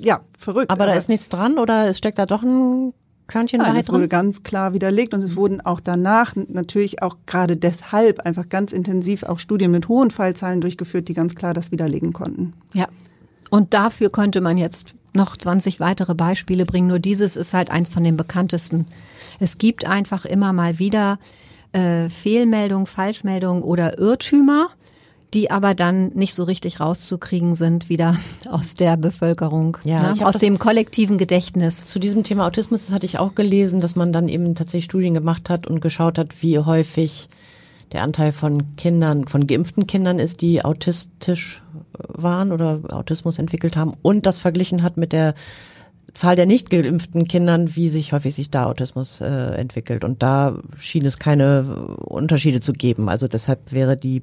ja 0.00 0.20
verrückt. 0.38 0.70
Aber, 0.70 0.84
aber 0.84 0.92
da 0.92 0.96
ist 0.96 1.08
nichts 1.08 1.28
dran 1.28 1.58
oder 1.58 1.88
es 1.88 1.98
steckt 1.98 2.18
da 2.18 2.26
doch 2.26 2.42
ein 2.42 2.92
Körnchen 3.26 3.58
Nein, 3.58 3.68
Wahrheit 3.68 3.84
es 3.84 3.90
wurde 3.90 4.08
ganz 4.08 4.42
klar 4.42 4.74
widerlegt 4.74 5.14
und 5.14 5.22
es 5.22 5.34
wurden 5.34 5.60
auch 5.62 5.80
danach 5.80 6.34
natürlich 6.36 7.02
auch 7.02 7.16
gerade 7.26 7.56
deshalb 7.56 8.20
einfach 8.20 8.48
ganz 8.48 8.72
intensiv 8.72 9.22
auch 9.22 9.38
Studien 9.38 9.70
mit 9.70 9.88
hohen 9.88 10.10
Fallzahlen 10.10 10.60
durchgeführt, 10.60 11.08
die 11.08 11.14
ganz 11.14 11.34
klar 11.34 11.54
das 11.54 11.72
widerlegen 11.72 12.12
konnten. 12.12 12.52
Ja. 12.74 12.88
Und 13.50 13.72
dafür 13.72 14.10
könnte 14.10 14.40
man 14.40 14.58
jetzt 14.58 14.94
noch 15.14 15.36
20 15.36 15.80
weitere 15.80 16.14
Beispiele 16.14 16.66
bringen. 16.66 16.88
Nur 16.88 16.98
dieses 16.98 17.36
ist 17.36 17.54
halt 17.54 17.70
eins 17.70 17.88
von 17.88 18.04
den 18.04 18.16
bekanntesten. 18.16 18.86
Es 19.38 19.58
gibt 19.58 19.86
einfach 19.86 20.24
immer 20.24 20.52
mal 20.52 20.78
wieder 20.78 21.18
äh, 21.74 22.08
Fehlmeldungen, 22.08 22.86
Falschmeldungen 22.86 23.62
oder 23.62 23.98
Irrtümer, 23.98 24.68
die 25.34 25.50
aber 25.50 25.74
dann 25.74 26.08
nicht 26.14 26.34
so 26.34 26.44
richtig 26.44 26.78
rauszukriegen 26.78 27.54
sind 27.54 27.88
wieder 27.88 28.16
aus 28.48 28.74
der 28.74 28.96
Bevölkerung, 28.96 29.76
ja, 29.84 30.14
ne? 30.14 30.26
aus 30.26 30.38
dem 30.38 30.58
kollektiven 30.58 31.18
Gedächtnis. 31.18 31.84
Zu 31.84 31.98
diesem 31.98 32.22
Thema 32.22 32.46
Autismus 32.46 32.90
hatte 32.90 33.06
ich 33.06 33.18
auch 33.18 33.34
gelesen, 33.34 33.80
dass 33.80 33.96
man 33.96 34.12
dann 34.12 34.28
eben 34.28 34.54
tatsächlich 34.54 34.84
Studien 34.84 35.14
gemacht 35.14 35.50
hat 35.50 35.66
und 35.66 35.80
geschaut 35.80 36.18
hat, 36.18 36.42
wie 36.42 36.58
häufig 36.58 37.28
der 37.92 38.02
Anteil 38.02 38.32
von 38.32 38.76
Kindern, 38.76 39.26
von 39.26 39.46
geimpften 39.46 39.86
Kindern 39.86 40.18
ist, 40.18 40.40
die 40.40 40.64
autistisch 40.64 41.62
waren 41.98 42.52
oder 42.52 42.80
Autismus 42.88 43.38
entwickelt 43.38 43.76
haben 43.76 43.94
und 44.02 44.26
das 44.26 44.40
verglichen 44.40 44.82
hat 44.82 44.96
mit 44.96 45.12
der 45.12 45.34
Zahl 46.14 46.36
der 46.36 46.46
nicht 46.46 46.70
geimpften 46.70 47.28
Kindern, 47.28 47.76
wie 47.76 47.88
sich 47.88 48.12
häufig 48.12 48.34
sich 48.34 48.50
da 48.50 48.66
Autismus 48.66 49.20
äh, 49.20 49.26
entwickelt. 49.26 50.04
Und 50.04 50.22
da 50.22 50.58
schien 50.78 51.04
es 51.04 51.18
keine 51.18 51.64
Unterschiede 51.98 52.60
zu 52.60 52.72
geben. 52.72 53.08
Also 53.08 53.26
deshalb 53.26 53.72
wäre 53.72 53.96
die 53.96 54.22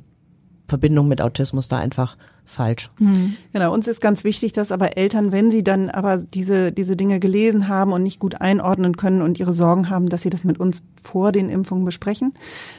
Verbindung 0.71 1.09
mit 1.09 1.21
Autismus 1.21 1.67
da 1.67 1.77
einfach 1.77 2.15
falsch. 2.45 2.89
Mhm. 2.99 3.35
Genau, 3.53 3.73
uns 3.73 3.87
ist 3.87 4.01
ganz 4.01 4.23
wichtig, 4.23 4.51
dass 4.51 4.71
aber 4.71 4.97
Eltern, 4.97 5.31
wenn 5.31 5.51
sie 5.51 5.63
dann 5.63 5.89
aber 5.89 6.17
diese, 6.17 6.71
diese 6.71 6.95
Dinge 6.95 7.19
gelesen 7.19 7.67
haben 7.67 7.93
und 7.93 8.03
nicht 8.03 8.19
gut 8.19 8.41
einordnen 8.41 8.97
können 8.97 9.21
und 9.21 9.39
ihre 9.39 9.53
Sorgen 9.53 9.89
haben, 9.89 10.09
dass 10.09 10.21
sie 10.21 10.29
das 10.29 10.43
mit 10.43 10.59
uns 10.59 10.81
vor 11.01 11.31
den 11.31 11.49
Impfungen 11.49 11.85
besprechen, 11.85 12.33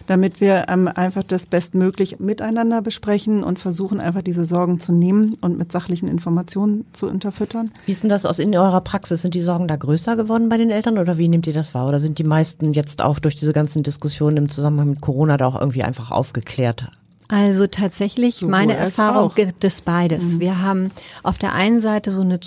damit 0.07 0.41
wir 0.41 0.67
ähm, 0.69 0.89
einfach 0.89 1.23
das 1.23 1.47
bestmöglich 1.47 2.21
miteinander 2.21 2.83
besprechen 2.83 3.43
und 3.43 3.59
versuchen 3.59 4.01
einfach 4.01 4.23
diese 4.23 4.45
Sorgen 4.45 4.79
zu 4.79 4.93
nehmen 4.93 5.37
und 5.41 5.59
mit 5.59 5.73
sachlichen 5.73 6.09
Informationen 6.09 6.85
zu 6.93 7.09
unterfüttern. 7.09 7.71
Wie 7.87 7.93
ist 7.93 8.03
denn 8.03 8.11
das 8.11 8.27
aus 8.27 8.39
in 8.39 8.55
eurer 8.55 8.81
Praxis? 8.81 9.23
Sind 9.23 9.35
die 9.35 9.41
Sorgen 9.41 9.69
da 9.69 9.77
größer 9.77 10.17
geworden 10.17 10.49
bei 10.49 10.59
den 10.59 10.71
Eltern 10.71 10.99
oder 10.99 11.19
wie 11.19 11.29
nehmt 11.29 11.47
ihr 11.47 11.53
das 11.53 11.75
wahr? 11.75 11.89
Oder 11.89 11.99
sind 11.99 12.19
die 12.19 12.25
meisten 12.25 12.73
jetzt 12.73 13.03
auch 13.03 13.19
durch 13.19 13.35
diese 13.35 13.53
ganzen 13.53 13.83
Diskussionen 13.83 14.37
im 14.37 14.51
Zusammenhang 14.51 14.91
mit 14.91 15.01
Corona 15.01 15.37
da 15.37 15.47
auch 15.47 15.61
irgendwie 15.61 15.83
einfach 15.83 16.11
aufgeklärt? 16.11 16.91
Also 17.33 17.67
tatsächlich, 17.67 18.37
Sowohl 18.37 18.51
meine 18.51 18.75
Erfahrung 18.75 19.31
auch. 19.31 19.35
gibt 19.35 19.65
es 19.65 19.81
beides. 19.81 20.35
Mhm. 20.35 20.41
Wir 20.41 20.61
haben 20.61 20.91
auf 21.23 21.39
der 21.39 21.55
einen 21.55 21.81
Seite 21.81 22.11
so 22.11 22.21
eine 22.21 22.39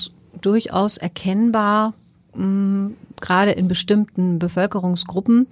durchaus 0.41 0.97
erkennbar, 0.97 1.95
mh, 2.35 2.45
mm, 2.45 2.95
gerade 3.19 3.51
in 3.51 3.67
bestimmten 3.67 4.37
Bevölkerungsgruppen, 4.37 5.47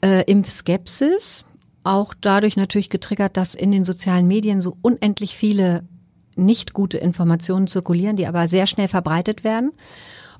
äh, 0.00 0.22
Impfskepsis. 0.30 1.44
Auch 1.82 2.14
dadurch 2.20 2.56
natürlich 2.56 2.88
getriggert, 2.88 3.36
dass 3.36 3.56
in 3.56 3.72
den 3.72 3.84
sozialen 3.84 4.28
Medien 4.28 4.60
so 4.60 4.76
unendlich 4.80 5.34
viele 5.34 5.82
nicht 6.36 6.72
gute 6.72 6.98
Informationen 6.98 7.66
zirkulieren, 7.66 8.14
die 8.14 8.28
aber 8.28 8.46
sehr 8.46 8.68
schnell 8.68 8.86
verbreitet 8.86 9.42
werden. 9.42 9.72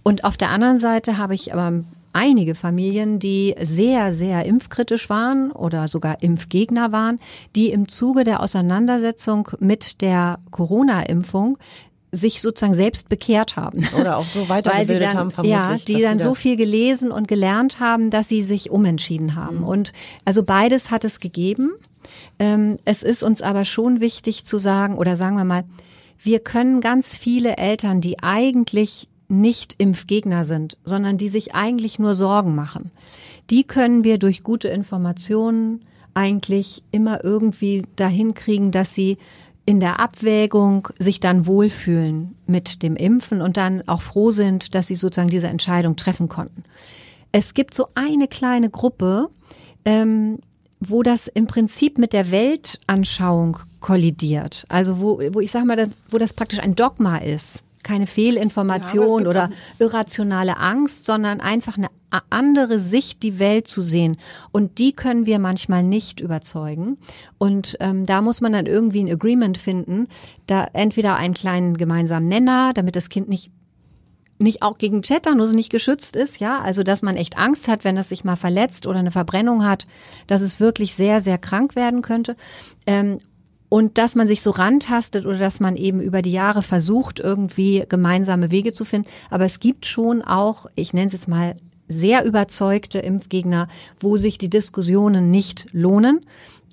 Und 0.05 0.23
auf 0.23 0.37
der 0.37 0.51
anderen 0.51 0.79
Seite 0.79 1.19
habe 1.19 1.35
ich 1.35 1.53
aber 1.53 1.83
einige 2.13 2.55
Familien, 2.55 3.19
die 3.19 3.55
sehr, 3.61 4.13
sehr 4.13 4.45
impfkritisch 4.45 5.09
waren 5.11 5.51
oder 5.51 5.89
sogar 5.89 6.23
Impfgegner 6.23 6.93
waren, 6.93 7.19
die 7.55 7.71
im 7.71 7.89
Zuge 7.89 8.25
der 8.25 8.41
Auseinandersetzung 8.41 9.49
mit 9.61 10.01
der 10.01 10.39
Corona-Impfung 10.51 11.59
sich 12.11 12.41
sozusagen 12.41 12.75
selbst 12.75 13.09
bekehrt 13.09 13.57
haben. 13.57 13.87
Oder 13.99 14.17
auch 14.17 14.25
so 14.25 14.49
weitergebildet 14.49 15.03
dann, 15.03 15.17
haben 15.17 15.31
vermutlich. 15.31 15.59
Ja, 15.59 15.77
die 15.87 16.03
dann 16.03 16.19
so 16.19 16.35
viel 16.35 16.57
gelesen 16.57 17.11
und 17.11 17.29
gelernt 17.29 17.81
haben, 17.81 18.11
dass 18.11 18.29
sie 18.29 18.43
sich 18.43 18.71
umentschieden 18.71 19.35
haben. 19.35 19.59
Mhm. 19.59 19.65
Und 19.65 19.93
also 20.25 20.43
beides 20.43 20.91
hat 20.91 21.05
es 21.05 21.21
gegeben. 21.21 21.73
Ähm, 22.39 22.79
es 22.85 23.03
ist 23.03 23.23
uns 23.23 23.43
aber 23.43 23.65
schon 23.65 24.01
wichtig 24.01 24.45
zu 24.47 24.59
sagen, 24.59 24.97
oder 24.97 25.17
sagen 25.17 25.37
wir 25.37 25.45
mal, 25.45 25.65
wir 26.21 26.41
können 26.41 26.81
ganz 26.81 27.17
viele 27.17 27.57
Eltern, 27.59 28.01
die 28.01 28.21
eigentlich 28.23 29.09
nicht 29.29 29.75
Impfgegner 29.79 30.45
sind, 30.45 30.77
sondern 30.85 31.19
die 31.19 31.29
sich 31.29 31.55
eigentlich 31.55 31.99
nur 31.99 32.15
Sorgen 32.15 32.55
machen. 32.55 32.91
Die 33.51 33.65
können 33.65 34.05
wir 34.05 34.19
durch 34.19 34.43
gute 34.43 34.69
Informationen 34.69 35.85
eigentlich 36.15 36.83
immer 36.91 37.23
irgendwie 37.23 37.85
dahin 37.97 38.35
kriegen, 38.35 38.71
dass 38.71 38.95
sie 38.95 39.19
in 39.67 39.81
der 39.81 40.01
Abwägung 40.01 40.89
sich 40.99 41.21
dann 41.21 41.47
wohlfühlen 41.47 42.35
mit 42.47 42.83
dem 42.83 42.97
Impfen 42.97 43.43
und 43.43 43.59
dann 43.59 43.87
auch 43.87 44.01
froh 44.01 44.31
sind, 44.31 44.75
dass 44.75 44.89
sie 44.89 44.97
sozusagen 44.97 45.29
diese 45.29 45.49
Entscheidung 45.49 45.97
treffen 45.97 46.29
konnten. 46.29 46.65
Es 47.33 47.53
gibt 47.53 47.75
so 47.75 47.89
eine 47.95 48.29
kleine 48.29 48.71
Gruppe, 48.71 49.29
ähm, 49.85 50.39
wo 50.81 51.03
das 51.03 51.29
im 51.29 51.47
Prinzip 51.47 51.99
mit 51.99 52.15
der 52.15 52.31
Weltanschauung 52.31 53.59
kollidiert. 53.81 54.65
Also 54.71 55.01
wo, 55.01 55.21
wo 55.33 55.41
ich 55.41 55.51
sage 55.51 55.67
mal, 55.67 55.91
wo 56.09 56.17
das 56.17 56.33
praktisch 56.33 56.61
ein 56.61 56.75
Dogma 56.75 57.19
ist 57.19 57.65
keine 57.89 58.07
Fehlinformation 58.07 59.23
Ja, 59.23 59.29
oder 59.29 59.51
irrationale 59.79 60.59
Angst, 60.59 61.07
sondern 61.07 61.41
einfach 61.41 61.79
eine 61.79 61.89
andere 62.29 62.79
Sicht, 62.79 63.23
die 63.23 63.39
Welt 63.39 63.67
zu 63.67 63.81
sehen. 63.81 64.19
Und 64.53 64.79
die 64.79 64.93
können 64.93 65.25
wir 65.25 65.39
manchmal 65.39 65.83
nicht 65.83 66.21
überzeugen. 66.21 66.99
Und 67.39 67.79
ähm, 67.81 68.05
da 68.05 68.21
muss 68.21 68.43
man 68.43 68.53
dann 68.53 68.67
irgendwie 68.67 69.03
ein 69.03 69.11
Agreement 69.11 69.57
finden, 69.57 70.07
da 70.47 70.69
entweder 70.75 71.17
einen 71.17 71.33
kleinen 71.33 71.79
gemeinsamen 71.79 72.29
Nenner, 72.29 72.73
damit 72.75 72.95
das 72.95 73.09
Kind 73.09 73.29
nicht 73.29 73.51
nicht 74.41 74.63
auch 74.63 74.79
gegen 74.79 75.03
Tetanus 75.03 75.53
nicht 75.53 75.69
geschützt 75.73 76.15
ist, 76.15 76.39
ja, 76.39 76.61
also 76.61 76.85
dass 76.85 77.03
man 77.03 77.17
echt 77.17 77.37
Angst 77.37 77.67
hat, 77.67 77.83
wenn 77.83 77.97
es 77.97 78.09
sich 78.09 78.23
mal 78.23 78.37
verletzt 78.37 78.87
oder 78.87 79.01
eine 79.01 79.11
Verbrennung 79.11 79.65
hat, 79.65 79.89
dass 80.29 80.43
es 80.43 80.61
wirklich 80.61 80.95
sehr, 80.95 81.21
sehr 81.21 81.39
krank 81.39 81.75
werden 81.75 82.03
könnte. 82.03 82.37
Ähm, 82.87 83.19
und 83.69 83.99
dass 83.99 84.15
man 84.15 84.29
sich 84.29 84.43
so 84.43 84.51
rantastet 84.51 85.27
oder 85.27 85.39
dass 85.39 85.61
man 85.61 85.77
eben 85.77 86.01
über 86.01 86.23
die 86.23 86.33
Jahre 86.33 86.63
versucht, 86.63 87.21
irgendwie 87.21 87.85
gemeinsame 87.89 88.51
Wege 88.51 88.73
zu 88.73 88.85
finden. 88.85 89.09
Aber 89.31 89.45
es 89.45 89.61
gibt 89.61 89.87
schon 89.87 90.23
auch, 90.23 90.67
ich 90.75 90.93
nenne 90.93 91.09
es 91.09 91.13
jetzt 91.13 91.29
mal, 91.29 91.55
sehr 91.89 92.25
überzeugte 92.25 92.99
Impfgegner, 92.99 93.69
wo 93.99 94.17
sich 94.17 94.37
die 94.39 94.51
Diskussionen 94.51 95.31
nicht 95.31 95.67
lohnen. 95.73 96.21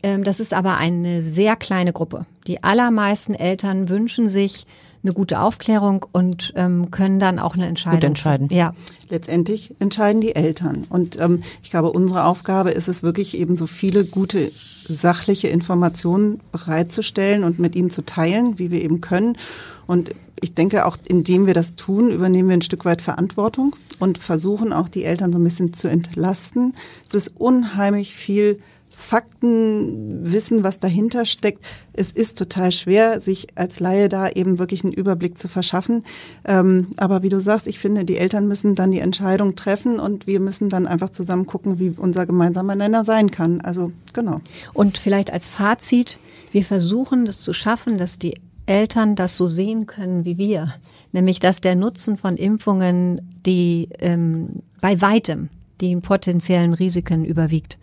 Ähm, 0.04 0.24
das 0.24 0.40
ist 0.40 0.54
aber 0.54 0.78
eine 0.78 1.22
sehr 1.22 1.56
kleine 1.56 1.94
Gruppe. 1.94 2.26
Die 2.48 2.64
allermeisten 2.64 3.34
Eltern 3.34 3.90
wünschen 3.90 4.30
sich 4.30 4.66
eine 5.06 5.14
gute 5.14 5.40
Aufklärung 5.40 6.06
und 6.12 6.52
ähm, 6.56 6.92
können 6.92 7.20
dann 7.20 7.40
auch 7.40 7.56
eine 7.56 7.68
Entscheidung 7.68 8.10
entscheiden. 8.10 8.50
Ja, 8.52 8.74
Letztendlich 9.10 9.76
entscheiden 9.80 10.20
die 10.20 10.36
Eltern. 10.36 10.88
Und 10.90 11.20
ähm, 11.20 11.44
ich 11.62 11.70
glaube, 11.70 11.92
unsere 11.92 12.24
Aufgabe 12.24 12.72
ist 12.72 12.88
es 12.88 13.04
wirklich 13.04 13.38
eben 13.38 13.56
so 13.56 13.68
viele 13.68 14.04
gute 14.04 14.52
sachliche 14.52 15.48
Informationen 15.48 16.40
bereitzustellen 16.52 17.44
und 17.44 17.60
mit 17.60 17.76
ihnen 17.76 17.92
zu 17.92 18.04
teilen, 18.04 18.58
wie 18.58 18.72
wir 18.72 18.84
eben 18.84 19.02
können. 19.02 19.38
Und 19.86 20.10
ich 20.42 20.56
denke, 20.56 20.86
auch 20.86 20.98
indem 21.08 21.46
wir 21.46 21.54
das 21.54 21.76
tun, 21.76 22.10
übernehmen 22.10 22.50
wir 22.50 22.58
ein 22.58 22.64
Stück 22.64 22.84
weit 22.84 23.02
Verantwortung 23.02 23.76
und 24.00 24.18
versuchen 24.18 24.74
auch 24.74 24.90
die 24.90 25.04
Eltern 25.04 25.32
so 25.32 25.38
ein 25.38 25.44
bisschen 25.44 25.74
zu 25.74 25.88
entlasten. 25.88 26.74
Es 27.08 27.14
ist 27.14 27.32
unheimlich 27.36 28.16
viel 28.16 28.60
Faktenwissen, 28.98 30.64
was 30.64 30.80
dahinter 30.80 31.26
steckt. 31.26 31.64
Es 31.94 32.12
ist 32.12 32.38
total 32.38 32.72
schwer, 32.72 33.20
sich 33.20 33.48
als 33.56 33.80
Laie 33.80 34.08
da 34.10 34.30
eben 34.30 34.58
wirklich 34.58 34.84
einen 34.84 34.94
Überblick 34.94 35.38
zu 35.38 35.50
verschaffen. 35.50 36.04
Ähm, 36.46 36.88
aber 36.98 37.22
wie 37.22 37.30
du 37.30 37.40
sagst, 37.40 37.68
ich 37.68 37.78
finde, 37.78 38.06
die 38.06 38.18
Eltern 38.18 38.48
müssen 38.48 38.74
dann 38.74 38.92
die 38.92 39.00
Entscheidung 39.00 39.56
treffen 39.56 40.00
und 40.00 40.28
wir 40.28 40.40
müssen 40.40 40.70
dann 40.70 40.88
einfach 40.88 41.10
zusammen 41.10 41.46
gucken, 41.46 41.78
wie 41.78 41.94
unser 41.96 42.26
gemeinsamer 42.26 42.76
Nenner 42.76 43.04
sein 43.04 43.32
kann. 43.32 43.62
Also 43.62 43.92
genau. 44.14 44.40
Und 44.74 44.98
vielleicht 44.98 45.32
als 45.32 45.48
Fazit, 45.48 46.18
wir 46.52 46.64
versuchen 46.64 47.28
es 47.28 47.42
zu 47.42 47.54
schaffen, 47.54 47.98
dass 47.98 48.18
die 48.18 48.36
Eltern 48.66 49.16
das 49.16 49.36
so 49.36 49.48
sehen 49.48 49.86
können 49.86 50.26
wie 50.26 50.38
wir. 50.38 50.74
Nämlich, 51.12 51.40
dass 51.40 51.62
der 51.62 51.76
Nutzen 51.76 52.18
von 52.18 52.38
Impfungen 52.38 53.22
die 53.46 53.90
ähm, 54.00 54.62
bei 54.80 55.00
weitem 55.02 55.50
den 55.82 56.02
potenziellen 56.02 56.74
Risiken 56.74 57.26
überwiegt. 57.26 57.78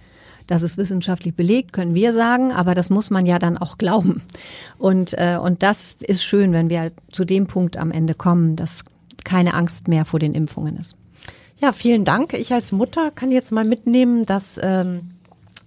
Das 0.46 0.62
ist 0.62 0.78
wissenschaftlich 0.78 1.34
belegt, 1.34 1.72
können 1.72 1.94
wir 1.94 2.12
sagen, 2.12 2.52
aber 2.52 2.74
das 2.74 2.90
muss 2.90 3.10
man 3.10 3.26
ja 3.26 3.38
dann 3.38 3.58
auch 3.58 3.78
glauben. 3.78 4.22
Und, 4.78 5.14
äh, 5.14 5.38
und 5.40 5.62
das 5.62 5.96
ist 6.00 6.24
schön, 6.24 6.52
wenn 6.52 6.70
wir 6.70 6.92
zu 7.10 7.24
dem 7.24 7.46
Punkt 7.46 7.76
am 7.76 7.90
Ende 7.90 8.14
kommen, 8.14 8.56
dass 8.56 8.84
keine 9.24 9.54
Angst 9.54 9.88
mehr 9.88 10.04
vor 10.04 10.20
den 10.20 10.34
Impfungen 10.34 10.76
ist. 10.76 10.96
Ja, 11.60 11.72
vielen 11.72 12.04
Dank. 12.04 12.32
Ich 12.34 12.52
als 12.52 12.72
Mutter 12.72 13.10
kann 13.12 13.30
jetzt 13.30 13.52
mal 13.52 13.64
mitnehmen, 13.64 14.26
dass 14.26 14.58
ähm, 14.62 15.12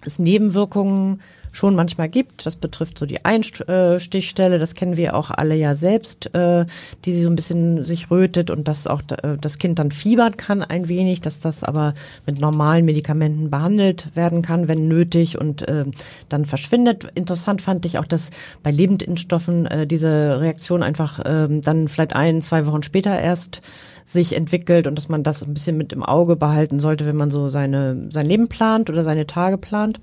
es 0.01 0.19
Nebenwirkungen 0.19 1.21
schon 1.55 1.75
manchmal 1.75 2.09
gibt. 2.09 2.45
Das 2.45 2.57
betrifft 2.57 2.99
so 2.99 3.05
die 3.05 3.23
Einstichstelle, 3.23 4.59
das 4.59 4.75
kennen 4.75 4.97
wir 4.97 5.15
auch 5.15 5.31
alle 5.31 5.55
ja 5.55 5.73
selbst, 5.73 6.35
äh, 6.35 6.65
die 7.05 7.21
so 7.21 7.29
ein 7.29 7.35
bisschen 7.35 7.85
sich 7.85 8.11
rötet 8.11 8.51
und 8.51 8.67
dass 8.67 8.87
auch 8.87 9.01
äh, 9.23 9.37
das 9.39 9.57
Kind 9.57 9.79
dann 9.79 9.91
fiebern 9.91 10.35
kann 10.35 10.61
ein 10.61 10.89
wenig, 10.89 11.21
dass 11.21 11.39
das 11.39 11.63
aber 11.63 11.93
mit 12.25 12.39
normalen 12.39 12.83
Medikamenten 12.83 13.49
behandelt 13.49 14.09
werden 14.15 14.41
kann, 14.41 14.67
wenn 14.67 14.89
nötig 14.89 15.39
und 15.39 15.65
äh, 15.67 15.85
dann 16.27 16.45
verschwindet. 16.45 17.07
Interessant 17.15 17.61
fand 17.61 17.85
ich 17.85 17.99
auch, 17.99 18.05
dass 18.05 18.31
bei 18.61 18.71
Lebendinnenstoffen 18.71 19.65
äh, 19.65 19.87
diese 19.87 20.41
Reaktion 20.41 20.83
einfach 20.83 21.19
äh, 21.19 21.47
dann 21.61 21.87
vielleicht 21.87 22.15
ein, 22.17 22.41
zwei 22.41 22.65
Wochen 22.65 22.83
später 22.83 23.17
erst 23.17 23.61
sich 24.03 24.35
entwickelt 24.35 24.87
und 24.87 24.97
dass 24.97 25.07
man 25.07 25.23
das 25.23 25.41
ein 25.41 25.53
bisschen 25.53 25.77
mit 25.77 25.93
im 25.93 26.03
Auge 26.03 26.35
behalten 26.35 26.81
sollte, 26.81 27.05
wenn 27.05 27.15
man 27.15 27.31
so 27.31 27.47
seine, 27.47 28.07
sein 28.09 28.25
Leben 28.25 28.49
plant 28.49 28.89
oder 28.89 29.05
seine 29.05 29.25
Tage 29.25 29.57
plant. 29.57 30.01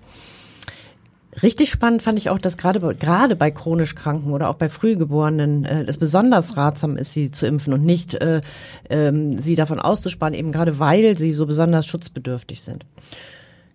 Richtig 1.43 1.71
spannend 1.71 2.03
fand 2.03 2.19
ich 2.19 2.29
auch, 2.29 2.39
dass 2.39 2.59
gerade 2.59 2.81
bei- 2.81 2.93
gerade 2.93 3.37
bei 3.37 3.51
chronisch 3.51 3.95
Kranken 3.95 4.33
oder 4.33 4.51
auch 4.51 4.57
bei 4.57 4.69
Frühgeborenen 4.69 5.65
äh, 5.65 5.85
es 5.87 5.97
besonders 5.97 6.59
ratsam 6.59 6.97
ist, 6.99 7.15
sie 7.15 7.31
zu 7.31 7.47
impfen 7.47 7.73
und 7.73 7.85
nicht 7.87 8.15
äh, 8.15 8.43
ähm, 8.91 9.39
sie 9.39 9.55
davon 9.57 9.79
auszusparen, 9.81 10.35
eben 10.35 10.53
gerade 10.53 10.79
weil 10.79 11.17
sie 11.17 11.31
so 11.31 11.47
besonders 11.47 11.87
schutzbedürftig 11.87 12.61
sind. 12.61 12.85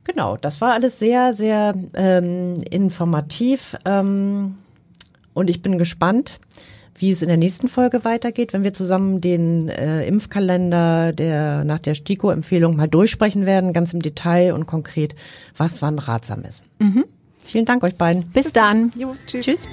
Genau, 0.04 0.38
das 0.38 0.62
war 0.62 0.74
alles 0.74 1.00
sehr, 1.00 1.34
sehr 1.34 1.74
ähm, 1.96 2.56
informativ 2.70 3.76
ähm, 3.86 4.56
und 5.34 5.50
ich 5.50 5.64
bin 5.64 5.80
gespannt, 5.80 6.40
wie 7.00 7.12
es 7.12 7.22
in 7.24 7.28
der 7.28 7.38
nächsten 7.38 7.68
Folge 7.70 8.06
weitergeht, 8.06 8.54
wenn 8.54 8.64
wir 8.64 8.74
zusammen 8.76 9.20
den 9.20 9.70
äh, 9.70 10.06
Impfkalender 10.08 11.12
der 11.12 11.64
nach 11.64 11.80
der 11.80 11.96
STIKO-Empfehlung 11.96 12.76
mal 12.76 12.88
durchsprechen 12.88 13.46
werden, 13.48 13.74
ganz 13.74 13.94
im 13.94 14.02
Detail 14.02 14.54
und 14.54 14.68
konkret, 14.68 15.16
was 15.58 15.82
wann 15.82 15.98
ratsam 16.00 16.44
ist. 16.44 16.64
Vielen 17.48 17.66
Dank 17.66 17.84
euch 17.84 17.96
beiden. 17.96 18.28
Bis 18.30 18.52
dann. 18.52 18.92
Jo, 18.96 19.16
tschüss. 19.26 19.46
Tschüss. 19.46 19.68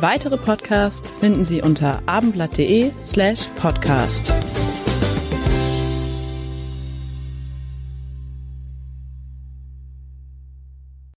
Weitere 0.00 0.36
Podcasts 0.36 1.10
finden 1.10 1.44
Sie 1.44 1.62
unter 1.62 2.02
abendblatt.de 2.06 2.90
slash 3.00 3.46
podcast. 3.60 4.32